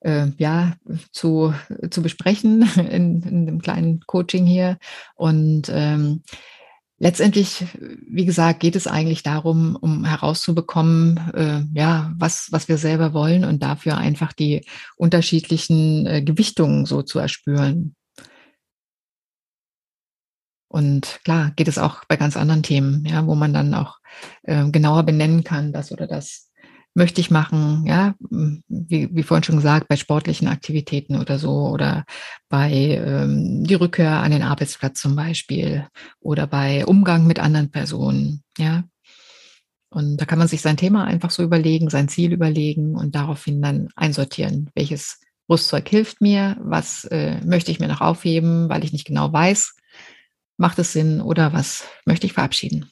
äh, 0.00 0.28
ja, 0.38 0.74
zu, 1.12 1.54
zu 1.90 2.02
besprechen 2.02 2.62
in, 2.76 3.22
in 3.22 3.46
dem 3.46 3.60
kleinen 3.60 4.00
Coaching 4.06 4.46
hier. 4.46 4.78
Und 5.14 5.70
ähm, 5.72 6.22
letztendlich, 6.98 7.64
wie 8.08 8.24
gesagt, 8.24 8.60
geht 8.60 8.76
es 8.76 8.86
eigentlich 8.86 9.22
darum, 9.22 9.76
um 9.76 10.04
herauszubekommen, 10.04 11.18
äh, 11.34 11.62
ja, 11.78 12.12
was, 12.16 12.48
was 12.50 12.68
wir 12.68 12.78
selber 12.78 13.12
wollen 13.12 13.44
und 13.44 13.62
dafür 13.62 13.96
einfach 13.96 14.32
die 14.32 14.64
unterschiedlichen 14.96 16.06
äh, 16.06 16.22
Gewichtungen 16.22 16.86
so 16.86 17.02
zu 17.02 17.18
erspüren. 17.18 17.96
Und 20.68 21.20
klar 21.24 21.52
geht 21.56 21.68
es 21.68 21.78
auch 21.78 22.04
bei 22.06 22.16
ganz 22.16 22.36
anderen 22.36 22.62
Themen, 22.62 23.04
ja, 23.06 23.26
wo 23.26 23.34
man 23.34 23.52
dann 23.52 23.74
auch 23.74 23.98
äh, 24.42 24.68
genauer 24.70 25.04
benennen 25.04 25.44
kann, 25.44 25.72
das 25.72 25.92
oder 25.92 26.06
das 26.06 26.50
möchte 26.96 27.20
ich 27.20 27.30
machen, 27.30 27.84
ja, 27.86 28.14
wie, 28.30 29.14
wie 29.14 29.22
vorhin 29.22 29.44
schon 29.44 29.56
gesagt, 29.56 29.86
bei 29.86 29.96
sportlichen 29.96 30.48
Aktivitäten 30.48 31.20
oder 31.20 31.38
so 31.38 31.68
oder 31.68 32.06
bei 32.48 32.72
ähm, 32.72 33.64
die 33.64 33.74
Rückkehr 33.74 34.12
an 34.22 34.30
den 34.30 34.42
Arbeitsplatz 34.42 35.00
zum 35.00 35.14
Beispiel 35.14 35.86
oder 36.20 36.46
bei 36.46 36.86
Umgang 36.86 37.26
mit 37.26 37.38
anderen 37.38 37.70
Personen, 37.70 38.42
ja. 38.56 38.84
Und 39.90 40.16
da 40.16 40.24
kann 40.24 40.38
man 40.38 40.48
sich 40.48 40.62
sein 40.62 40.76
Thema 40.78 41.04
einfach 41.04 41.30
so 41.30 41.42
überlegen, 41.42 41.90
sein 41.90 42.08
Ziel 42.08 42.32
überlegen 42.32 42.96
und 42.96 43.14
daraufhin 43.14 43.62
dann 43.62 43.88
einsortieren, 43.94 44.70
welches 44.74 45.20
Rüstzeug 45.50 45.88
hilft 45.88 46.20
mir, 46.20 46.56
was 46.60 47.04
äh, 47.04 47.40
möchte 47.44 47.70
ich 47.70 47.78
mir 47.78 47.88
noch 47.88 48.00
aufheben, 48.00 48.68
weil 48.68 48.84
ich 48.84 48.92
nicht 48.92 49.06
genau 49.06 49.32
weiß, 49.32 49.74
macht 50.56 50.78
es 50.78 50.92
Sinn 50.92 51.20
oder 51.20 51.52
was 51.52 51.84
möchte 52.04 52.26
ich 52.26 52.32
verabschieden. 52.32 52.90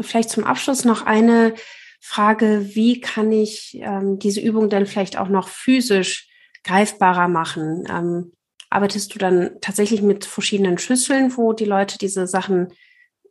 Vielleicht 0.00 0.30
zum 0.30 0.44
Abschluss 0.44 0.84
noch 0.84 1.06
eine 1.06 1.54
Frage, 2.00 2.74
wie 2.74 3.00
kann 3.00 3.32
ich 3.32 3.78
ähm, 3.80 4.18
diese 4.18 4.40
Übung 4.40 4.68
dann 4.68 4.86
vielleicht 4.86 5.16
auch 5.16 5.28
noch 5.28 5.48
physisch 5.48 6.28
greifbarer 6.64 7.28
machen? 7.28 7.84
Ähm, 7.88 8.32
arbeitest 8.70 9.14
du 9.14 9.18
dann 9.18 9.52
tatsächlich 9.60 10.02
mit 10.02 10.24
verschiedenen 10.24 10.78
Schüsseln, 10.78 11.36
wo 11.36 11.52
die 11.52 11.64
Leute 11.64 11.96
diese 11.96 12.26
Sachen 12.26 12.72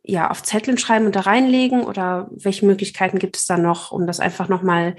ja 0.02 0.30
auf 0.30 0.42
Zetteln 0.42 0.78
schreiben 0.78 1.06
und 1.06 1.14
da 1.14 1.20
reinlegen? 1.20 1.84
Oder 1.84 2.30
welche 2.32 2.66
Möglichkeiten 2.66 3.18
gibt 3.18 3.36
es 3.36 3.44
da 3.44 3.58
noch, 3.58 3.92
um 3.92 4.06
das 4.06 4.20
einfach 4.20 4.48
nochmal 4.48 4.96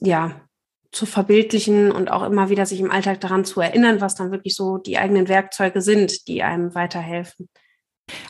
ja, 0.00 0.47
zu 0.92 1.06
verbildlichen 1.06 1.92
und 1.92 2.10
auch 2.10 2.22
immer 2.22 2.48
wieder 2.48 2.66
sich 2.66 2.80
im 2.80 2.90
Alltag 2.90 3.20
daran 3.20 3.44
zu 3.44 3.60
erinnern, 3.60 4.00
was 4.00 4.14
dann 4.14 4.30
wirklich 4.30 4.54
so 4.54 4.78
die 4.78 4.98
eigenen 4.98 5.28
Werkzeuge 5.28 5.82
sind, 5.82 6.28
die 6.28 6.42
einem 6.42 6.74
weiterhelfen? 6.74 7.48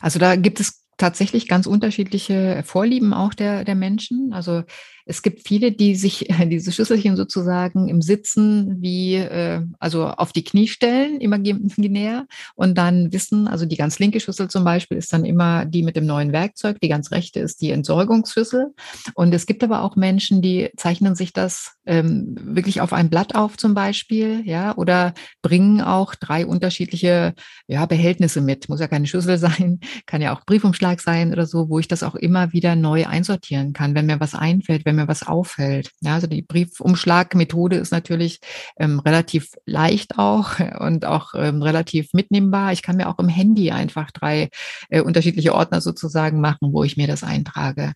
Also 0.01 0.19
da 0.19 0.35
gibt 0.35 0.59
es 0.59 0.85
tatsächlich 0.97 1.47
ganz 1.47 1.65
unterschiedliche 1.65 2.61
Vorlieben 2.65 3.13
auch 3.13 3.33
der, 3.33 3.63
der 3.63 3.75
Menschen. 3.75 4.33
Also 4.33 4.63
es 5.09 5.23
gibt 5.23 5.47
viele, 5.47 5.71
die 5.71 5.95
sich 5.95 6.27
diese 6.45 6.71
Schüsselchen 6.71 7.17
sozusagen 7.17 7.89
im 7.89 8.01
Sitzen 8.01 8.77
wie, 8.79 9.15
äh, 9.15 9.61
also 9.79 10.05
auf 10.05 10.31
die 10.31 10.43
Knie 10.43 10.67
stellen, 10.67 11.19
imaginär, 11.19 12.27
und 12.55 12.77
dann 12.77 13.11
wissen, 13.11 13.47
also 13.47 13.65
die 13.65 13.75
ganz 13.75 13.97
linke 13.97 14.19
Schüssel 14.19 14.49
zum 14.49 14.63
Beispiel 14.63 14.97
ist 14.97 15.11
dann 15.11 15.25
immer 15.25 15.65
die 15.65 15.81
mit 15.81 15.95
dem 15.95 16.05
neuen 16.05 16.31
Werkzeug, 16.31 16.79
die 16.79 16.89
ganz 16.89 17.11
rechte 17.11 17.39
ist 17.39 17.61
die 17.61 17.71
Entsorgungsschüssel. 17.71 18.67
Und 19.15 19.33
es 19.33 19.47
gibt 19.47 19.63
aber 19.63 19.81
auch 19.81 19.95
Menschen, 19.95 20.41
die 20.41 20.69
zeichnen 20.77 21.15
sich 21.15 21.33
das 21.33 21.73
ähm, 21.85 22.35
wirklich 22.39 22.81
auf 22.81 22.93
ein 22.93 23.09
Blatt 23.09 23.33
auf 23.33 23.57
zum 23.57 23.73
Beispiel, 23.73 24.43
ja, 24.45 24.77
oder 24.77 25.15
bringen 25.41 25.81
auch 25.81 26.13
drei 26.13 26.45
unterschiedliche 26.45 27.33
ja, 27.67 27.85
Behältnisse 27.87 28.41
mit. 28.41 28.69
Muss 28.69 28.79
ja 28.79 28.87
keine 28.87 29.07
Schüssel 29.07 29.37
sein, 29.39 29.79
kann 30.05 30.21
ja 30.21 30.35
auch 30.35 30.45
Briefumschlag 30.45 31.01
sein 31.01 31.33
oder 31.33 31.47
so, 31.47 31.69
wo 31.69 31.79
ich 31.79 31.87
das 31.87 32.03
auch 32.03 32.15
immer 32.15 32.53
wieder 32.53 32.75
neu 32.75 33.07
einsortieren 33.07 33.73
kann, 33.73 33.95
wenn 33.95 34.05
mir 34.05 34.19
was 34.19 34.35
einfällt, 34.35 34.85
wenn 34.85 34.98
mir 34.99 35.07
was 35.07 35.25
auffällt. 35.25 35.91
Ja, 36.01 36.15
also 36.15 36.27
die 36.27 36.41
Briefumschlagmethode 36.41 37.77
ist 37.77 37.91
natürlich 37.91 38.39
ähm, 38.77 38.99
relativ 38.99 39.51
leicht 39.65 40.17
auch 40.17 40.59
und 40.79 41.05
auch 41.05 41.33
ähm, 41.35 41.61
relativ 41.61 42.13
mitnehmbar. 42.13 42.71
Ich 42.73 42.81
kann 42.81 42.97
mir 42.97 43.09
auch 43.09 43.19
im 43.19 43.29
Handy 43.29 43.71
einfach 43.71 44.11
drei 44.11 44.49
äh, 44.89 45.01
unterschiedliche 45.01 45.53
Ordner 45.53 45.81
sozusagen 45.81 46.41
machen, 46.41 46.73
wo 46.73 46.83
ich 46.83 46.97
mir 46.97 47.07
das 47.07 47.23
eintrage. 47.23 47.93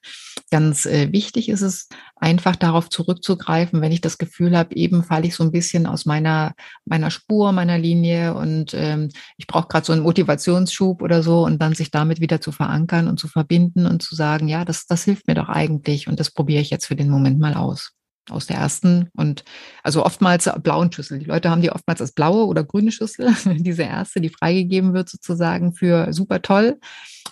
Ganz 0.52 0.86
äh, 0.86 1.12
wichtig 1.12 1.50
ist 1.50 1.62
es, 1.62 1.88
einfach 2.24 2.56
darauf 2.56 2.90
zurückzugreifen, 2.90 3.82
wenn 3.82 3.92
ich 3.92 4.00
das 4.00 4.18
Gefühl 4.18 4.58
habe, 4.58 4.76
eben 4.76 5.04
falle 5.04 5.28
ich 5.28 5.36
so 5.36 5.44
ein 5.44 5.52
bisschen 5.52 5.86
aus 5.86 6.06
meiner, 6.06 6.54
meiner 6.86 7.12
Spur, 7.12 7.52
meiner 7.52 7.78
Linie 7.78 8.34
und 8.34 8.74
ähm, 8.74 9.10
ich 9.38 9.46
brauche 9.46 9.68
gerade 9.68 9.86
so 9.86 9.92
einen 9.92 10.04
Motivationsschub 10.04 11.02
oder 11.02 11.22
so 11.22 11.44
und 11.44 11.62
dann 11.62 11.76
sich 11.76 11.92
damit 11.92 12.22
wieder 12.22 12.40
zu 12.40 12.54
verankern 12.54 13.10
und 13.10 13.20
zu 13.20 13.28
verbinden 13.28 13.86
und 13.86 14.02
zu 14.02 14.16
sagen, 14.16 14.48
ja, 14.48 14.64
das, 14.64 14.86
das 14.86 15.04
hilft 15.04 15.28
mir 15.28 15.36
doch 15.36 15.50
eigentlich 15.50 16.08
und 16.08 16.18
das 16.18 16.32
probiere 16.32 16.62
ich 16.62 16.70
jetzt 16.70 16.83
für 16.86 16.96
den 16.96 17.10
Moment 17.10 17.40
mal 17.40 17.56
aus 17.56 17.94
aus 18.30 18.48
der 18.48 18.58
ersten 18.58 19.10
und 19.16 19.44
also 19.84 20.06
oftmals 20.06 20.50
blauen 20.62 20.92
Schüssel. 20.92 21.20
Die 21.20 21.26
Leute 21.26 21.50
haben 21.50 21.62
die 21.62 21.72
oftmals 21.72 22.00
als 22.00 22.14
blaue 22.14 22.46
oder 22.46 22.64
grüne 22.64 22.92
Schüssel. 22.92 23.34
Diese 23.46 23.84
erste, 23.84 24.22
die 24.22 24.30
freigegeben 24.30 24.94
wird 24.94 25.10
sozusagen 25.10 25.74
für 25.74 26.14
super 26.14 26.42
toll. 26.42 26.80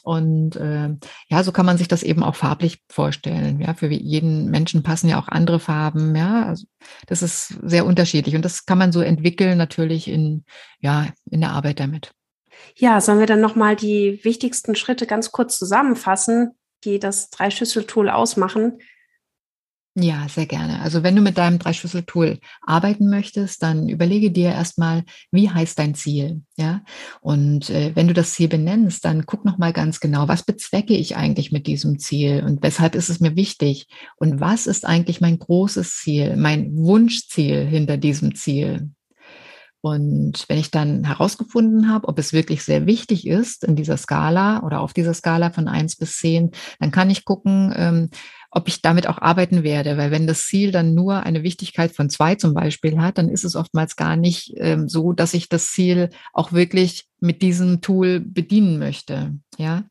Und 0.03 0.55
äh, 0.55 0.89
ja, 1.29 1.43
so 1.43 1.51
kann 1.51 1.65
man 1.65 1.77
sich 1.77 1.87
das 1.87 2.03
eben 2.03 2.23
auch 2.23 2.35
farblich 2.35 2.81
vorstellen. 2.89 3.61
Ja, 3.61 3.73
für 3.73 3.87
jeden 3.87 4.49
Menschen 4.49 4.83
passen 4.83 5.07
ja 5.07 5.19
auch 5.19 5.27
andere 5.27 5.59
Farben. 5.59 6.15
Ja, 6.15 6.45
also 6.47 6.65
das 7.07 7.21
ist 7.21 7.55
sehr 7.63 7.85
unterschiedlich 7.85 8.35
und 8.35 8.43
das 8.43 8.65
kann 8.65 8.77
man 8.77 8.91
so 8.91 9.01
entwickeln 9.01 9.57
natürlich 9.57 10.07
in 10.07 10.43
ja 10.79 11.07
in 11.29 11.41
der 11.41 11.51
Arbeit 11.51 11.79
damit. 11.79 12.11
Ja, 12.75 12.99
sollen 12.99 13.19
wir 13.19 13.27
dann 13.27 13.41
noch 13.41 13.55
mal 13.55 13.75
die 13.75 14.19
wichtigsten 14.23 14.75
Schritte 14.75 15.07
ganz 15.07 15.31
kurz 15.31 15.57
zusammenfassen, 15.57 16.51
die 16.83 16.99
das 16.99 17.29
Drei-Schüssel-Tool 17.29 18.09
ausmachen? 18.09 18.79
Ja, 19.95 20.25
sehr 20.29 20.45
gerne. 20.45 20.79
Also 20.81 21.03
wenn 21.03 21.17
du 21.17 21.21
mit 21.21 21.37
deinem 21.37 21.59
Dreischlüssel-Tool 21.59 22.39
arbeiten 22.61 23.09
möchtest, 23.09 23.61
dann 23.61 23.89
überlege 23.89 24.31
dir 24.31 24.49
erstmal, 24.51 25.03
wie 25.31 25.49
heißt 25.49 25.77
dein 25.77 25.95
Ziel? 25.95 26.43
Ja, 26.55 26.81
und 27.19 27.69
äh, 27.69 27.91
wenn 27.93 28.07
du 28.07 28.13
das 28.13 28.31
Ziel 28.33 28.47
benennst, 28.47 29.03
dann 29.03 29.25
guck 29.25 29.43
noch 29.43 29.57
mal 29.57 29.73
ganz 29.73 29.99
genau, 29.99 30.29
was 30.29 30.43
bezwecke 30.43 30.93
ich 30.93 31.17
eigentlich 31.17 31.51
mit 31.51 31.67
diesem 31.67 31.99
Ziel 31.99 32.41
und 32.45 32.63
weshalb 32.63 32.95
ist 32.95 33.09
es 33.09 33.19
mir 33.19 33.35
wichtig? 33.35 33.87
Und 34.15 34.39
was 34.39 34.65
ist 34.65 34.85
eigentlich 34.85 35.19
mein 35.19 35.37
großes 35.39 35.97
Ziel, 35.97 36.37
mein 36.37 36.73
Wunschziel 36.73 37.65
hinter 37.65 37.97
diesem 37.97 38.33
Ziel? 38.33 38.91
Und 39.83 40.45
wenn 40.47 40.59
ich 40.59 40.69
dann 40.69 41.03
herausgefunden 41.03 41.89
habe, 41.89 42.07
ob 42.07 42.19
es 42.19 42.33
wirklich 42.33 42.63
sehr 42.63 42.85
wichtig 42.85 43.25
ist 43.25 43.63
in 43.63 43.75
dieser 43.75 43.97
Skala 43.97 44.61
oder 44.61 44.79
auf 44.79 44.93
dieser 44.93 45.15
Skala 45.15 45.49
von 45.49 45.67
eins 45.67 45.95
bis 45.95 46.17
zehn, 46.17 46.51
dann 46.79 46.91
kann 46.91 47.09
ich 47.09 47.25
gucken, 47.25 47.73
ähm, 47.75 48.09
ob 48.51 48.67
ich 48.67 48.81
damit 48.81 49.07
auch 49.07 49.17
arbeiten 49.17 49.63
werde. 49.63 49.97
Weil 49.97 50.11
wenn 50.11 50.27
das 50.27 50.45
Ziel 50.45 50.71
dann 50.71 50.93
nur 50.93 51.23
eine 51.23 51.43
Wichtigkeit 51.43 51.93
von 51.95 52.09
zwei 52.09 52.35
zum 52.35 52.53
Beispiel 52.53 52.99
hat, 52.99 53.17
dann 53.17 53.29
ist 53.29 53.45
es 53.45 53.55
oftmals 53.55 53.95
gar 53.95 54.15
nicht 54.15 54.53
ähm, 54.57 54.87
so, 54.89 55.13
dass 55.13 55.33
ich 55.33 55.49
das 55.49 55.71
Ziel 55.71 56.09
auch 56.33 56.51
wirklich 56.51 57.05
mit 57.19 57.41
diesem 57.41 57.81
Tool 57.81 58.19
bedienen 58.19 58.77
möchte. 58.77 59.35
Ja. 59.57 59.85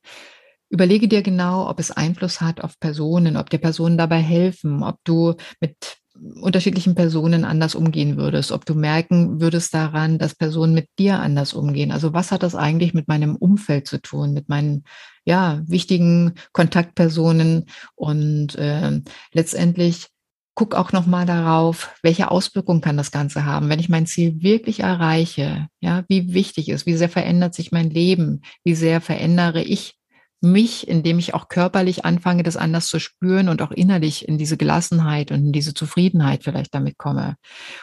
Überlege 0.69 1.09
dir 1.09 1.23
genau, 1.23 1.69
ob 1.69 1.81
es 1.81 1.91
Einfluss 1.91 2.41
hat 2.41 2.61
auf 2.61 2.79
Personen, 2.79 3.37
ob 3.37 3.51
dir 3.51 3.59
Personen 3.59 3.99
dabei 3.99 4.19
helfen, 4.19 4.85
ob 4.85 4.99
du 5.03 5.35
mit 5.61 6.00
unterschiedlichen 6.41 6.95
Personen 6.95 7.45
anders 7.45 7.75
umgehen 7.75 8.17
würdest, 8.17 8.53
ob 8.53 8.67
du 8.67 8.75
merken 8.75 9.41
würdest 9.41 9.73
daran, 9.75 10.19
dass 10.19 10.35
Personen 10.35 10.75
mit 10.75 10.89
dir 10.99 11.19
anders 11.21 11.55
umgehen. 11.55 11.93
Also 11.93 12.13
was 12.13 12.31
hat 12.33 12.43
das 12.43 12.55
eigentlich 12.55 12.95
mit 12.95 13.09
meinem 13.09 13.37
Umfeld 13.37 13.87
zu 13.87 14.01
tun, 14.01 14.33
mit 14.33 14.49
meinen 14.49 14.85
ja 15.25 15.63
wichtigen 15.67 16.35
Kontaktpersonen 16.53 17.67
und 17.95 18.55
äh, 18.57 19.01
letztendlich 19.33 20.09
guck 20.55 20.75
auch 20.75 20.93
noch 20.93 21.07
mal 21.07 21.25
darauf, 21.25 21.95
welche 22.03 22.31
Auswirkungen 22.31 22.81
kann 22.83 22.97
das 22.97 23.13
Ganze 23.13 23.47
haben, 23.47 23.69
wenn 23.69 23.81
ich 23.81 23.89
mein 23.89 24.07
Ziel 24.07 24.43
wirklich 24.43 24.81
erreiche. 24.81 25.69
Ja, 25.81 26.05
wie 26.09 26.35
wichtig 26.35 26.69
ist, 26.69 26.85
wie 26.85 26.97
sehr 26.97 27.09
verändert 27.09 27.55
sich 27.55 27.73
mein 27.73 27.89
Leben, 27.89 28.43
wie 28.63 28.75
sehr 28.75 29.01
verändere 29.01 29.63
ich 29.63 30.00
mich, 30.41 30.89
indem 30.89 31.19
ich 31.19 31.35
auch 31.35 31.49
körperlich 31.49 32.05
anfange, 32.05 32.43
das 32.43 32.57
anders 32.57 32.87
zu 32.87 32.99
spüren 32.99 33.49
und 33.49 33.61
auch 33.63 33.71
innerlich 33.71 34.27
in 34.27 34.39
diese 34.39 34.57
Gelassenheit 34.57 35.31
und 35.31 35.47
in 35.47 35.53
diese 35.53 35.75
Zufriedenheit 35.75 36.45
vielleicht 36.45 36.75
damit 36.75 36.97
komme. 36.97 37.37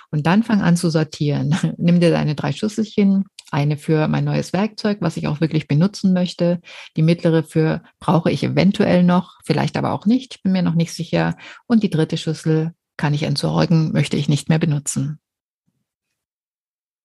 Und 0.10 0.26
dann 0.26 0.44
fang 0.44 0.62
an 0.62 0.78
zu 0.78 0.90
sortieren. 0.90 1.56
Nimm 1.78 2.00
dir 2.00 2.10
deine 2.10 2.36
drei 2.36 2.52
Schüsselchen, 2.52 3.26
eine 3.52 3.78
für 3.78 4.08
mein 4.08 4.26
neues 4.26 4.54
Werkzeug, 4.54 4.98
was 5.02 5.18
ich 5.18 5.28
auch 5.28 5.40
wirklich 5.40 5.68
benutzen 5.68 6.14
möchte, 6.14 6.60
die 6.96 7.04
mittlere 7.04 7.44
für 7.44 7.84
brauche 8.00 8.32
ich 8.32 8.44
eventuell 8.44 9.04
noch, 9.04 9.38
vielleicht 9.46 9.78
aber 9.78 9.94
auch 9.94 10.06
nicht, 10.06 10.36
ich 10.36 10.44
bin 10.44 10.52
mir 10.52 10.64
noch 10.64 10.76
nicht 10.76 10.94
sicher. 10.94 11.36
Und 11.68 11.84
die 11.84 11.90
dritte 11.90 12.18
Schüssel 12.18 12.74
kann 12.98 13.14
ich 13.14 13.24
entsorgen, 13.24 13.92
möchte 13.92 14.18
ich 14.18 14.28
nicht 14.28 14.50
mehr 14.50 14.60
benutzen. 14.60 15.20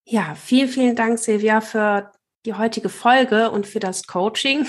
Ja, 0.05 0.35
vielen, 0.35 0.69
vielen 0.69 0.97
Dank, 0.97 1.19
Silvia, 1.19 1.61
für 1.61 2.11
die 2.45 2.55
heutige 2.55 2.89
Folge 2.89 3.51
und 3.51 3.67
für 3.67 3.79
das 3.79 4.07
Coaching. 4.07 4.67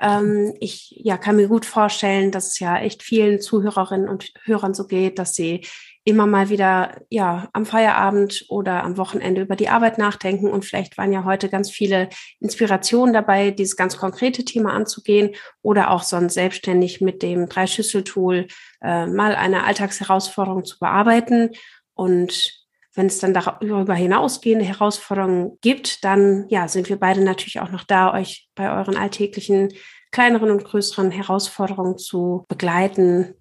Ähm, 0.00 0.54
ich 0.60 0.94
ja, 0.96 1.16
kann 1.16 1.36
mir 1.36 1.48
gut 1.48 1.64
vorstellen, 1.66 2.30
dass 2.30 2.48
es 2.48 2.58
ja 2.58 2.78
echt 2.78 3.02
vielen 3.02 3.40
Zuhörerinnen 3.40 4.08
und 4.08 4.32
Hörern 4.44 4.74
so 4.74 4.86
geht, 4.86 5.18
dass 5.18 5.34
sie 5.34 5.62
immer 6.06 6.26
mal 6.26 6.50
wieder 6.50 7.00
ja 7.08 7.48
am 7.52 7.64
Feierabend 7.64 8.44
oder 8.48 8.82
am 8.82 8.98
Wochenende 8.98 9.40
über 9.40 9.56
die 9.56 9.68
Arbeit 9.68 9.96
nachdenken. 9.96 10.50
Und 10.50 10.64
vielleicht 10.64 10.98
waren 10.98 11.12
ja 11.12 11.24
heute 11.24 11.48
ganz 11.48 11.70
viele 11.70 12.10
Inspirationen 12.40 13.14
dabei, 13.14 13.50
dieses 13.50 13.76
ganz 13.76 13.96
konkrete 13.96 14.44
Thema 14.44 14.72
anzugehen 14.74 15.30
oder 15.62 15.90
auch 15.90 16.02
sonst 16.02 16.34
selbstständig 16.34 17.00
mit 17.00 17.22
dem 17.22 17.48
Drei-Schüssel-Tool 17.48 18.48
äh, 18.82 19.06
mal 19.06 19.34
eine 19.34 19.64
Alltagsherausforderung 19.64 20.64
zu 20.64 20.78
bearbeiten. 20.78 21.50
Und 21.94 22.63
wenn 22.94 23.06
es 23.06 23.18
dann 23.18 23.34
darüber 23.34 23.94
hinausgehende 23.94 24.64
Herausforderungen 24.64 25.58
gibt, 25.60 26.04
dann 26.04 26.46
ja, 26.48 26.68
sind 26.68 26.88
wir 26.88 26.98
beide 26.98 27.22
natürlich 27.22 27.60
auch 27.60 27.70
noch 27.70 27.84
da, 27.84 28.14
euch 28.14 28.48
bei 28.54 28.72
euren 28.74 28.96
alltäglichen 28.96 29.72
kleineren 30.12 30.52
und 30.52 30.64
größeren 30.64 31.10
Herausforderungen 31.10 31.98
zu 31.98 32.44
begleiten. 32.48 33.34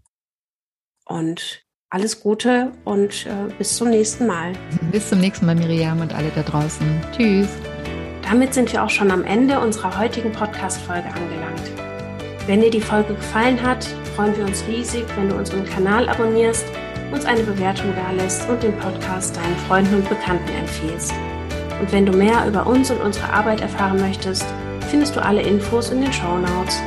Und 1.05 1.63
alles 1.91 2.21
Gute 2.21 2.71
und 2.85 3.27
äh, 3.27 3.53
bis 3.59 3.77
zum 3.77 3.91
nächsten 3.91 4.25
Mal. 4.25 4.53
Bis 4.91 5.09
zum 5.09 5.19
nächsten 5.19 5.45
Mal, 5.45 5.53
Miriam 5.53 6.01
und 6.01 6.15
alle 6.15 6.31
da 6.33 6.41
draußen. 6.41 7.01
Tschüss. 7.15 7.49
Damit 8.23 8.55
sind 8.55 8.73
wir 8.73 8.83
auch 8.83 8.89
schon 8.89 9.11
am 9.11 9.23
Ende 9.23 9.59
unserer 9.59 9.99
heutigen 9.99 10.31
Podcast-Folge 10.31 11.07
angelangt. 11.09 11.71
Wenn 12.47 12.61
dir 12.61 12.71
die 12.71 12.81
Folge 12.81 13.13
gefallen 13.13 13.61
hat, 13.61 13.83
freuen 14.15 14.35
wir 14.35 14.45
uns 14.45 14.65
riesig, 14.67 15.05
wenn 15.15 15.29
du 15.29 15.35
unseren 15.35 15.65
Kanal 15.65 16.09
abonnierst 16.09 16.65
uns 17.13 17.25
eine 17.25 17.43
Bewertung 17.43 17.93
dalässt 17.95 18.49
und 18.49 18.63
den 18.63 18.75
Podcast 18.77 19.37
deinen 19.37 19.55
Freunden 19.67 19.95
und 19.95 20.09
Bekannten 20.09 20.49
empfiehlst. 20.49 21.13
Und 21.79 21.91
wenn 21.91 22.05
du 22.05 22.11
mehr 22.11 22.47
über 22.47 22.65
uns 22.65 22.89
und 22.89 23.01
unsere 23.01 23.31
Arbeit 23.31 23.61
erfahren 23.61 23.99
möchtest, 23.99 24.45
findest 24.89 25.15
du 25.15 25.23
alle 25.23 25.41
Infos 25.41 25.91
in 25.91 26.01
den 26.01 26.11
Show 26.11 26.37
Notes. 26.37 26.81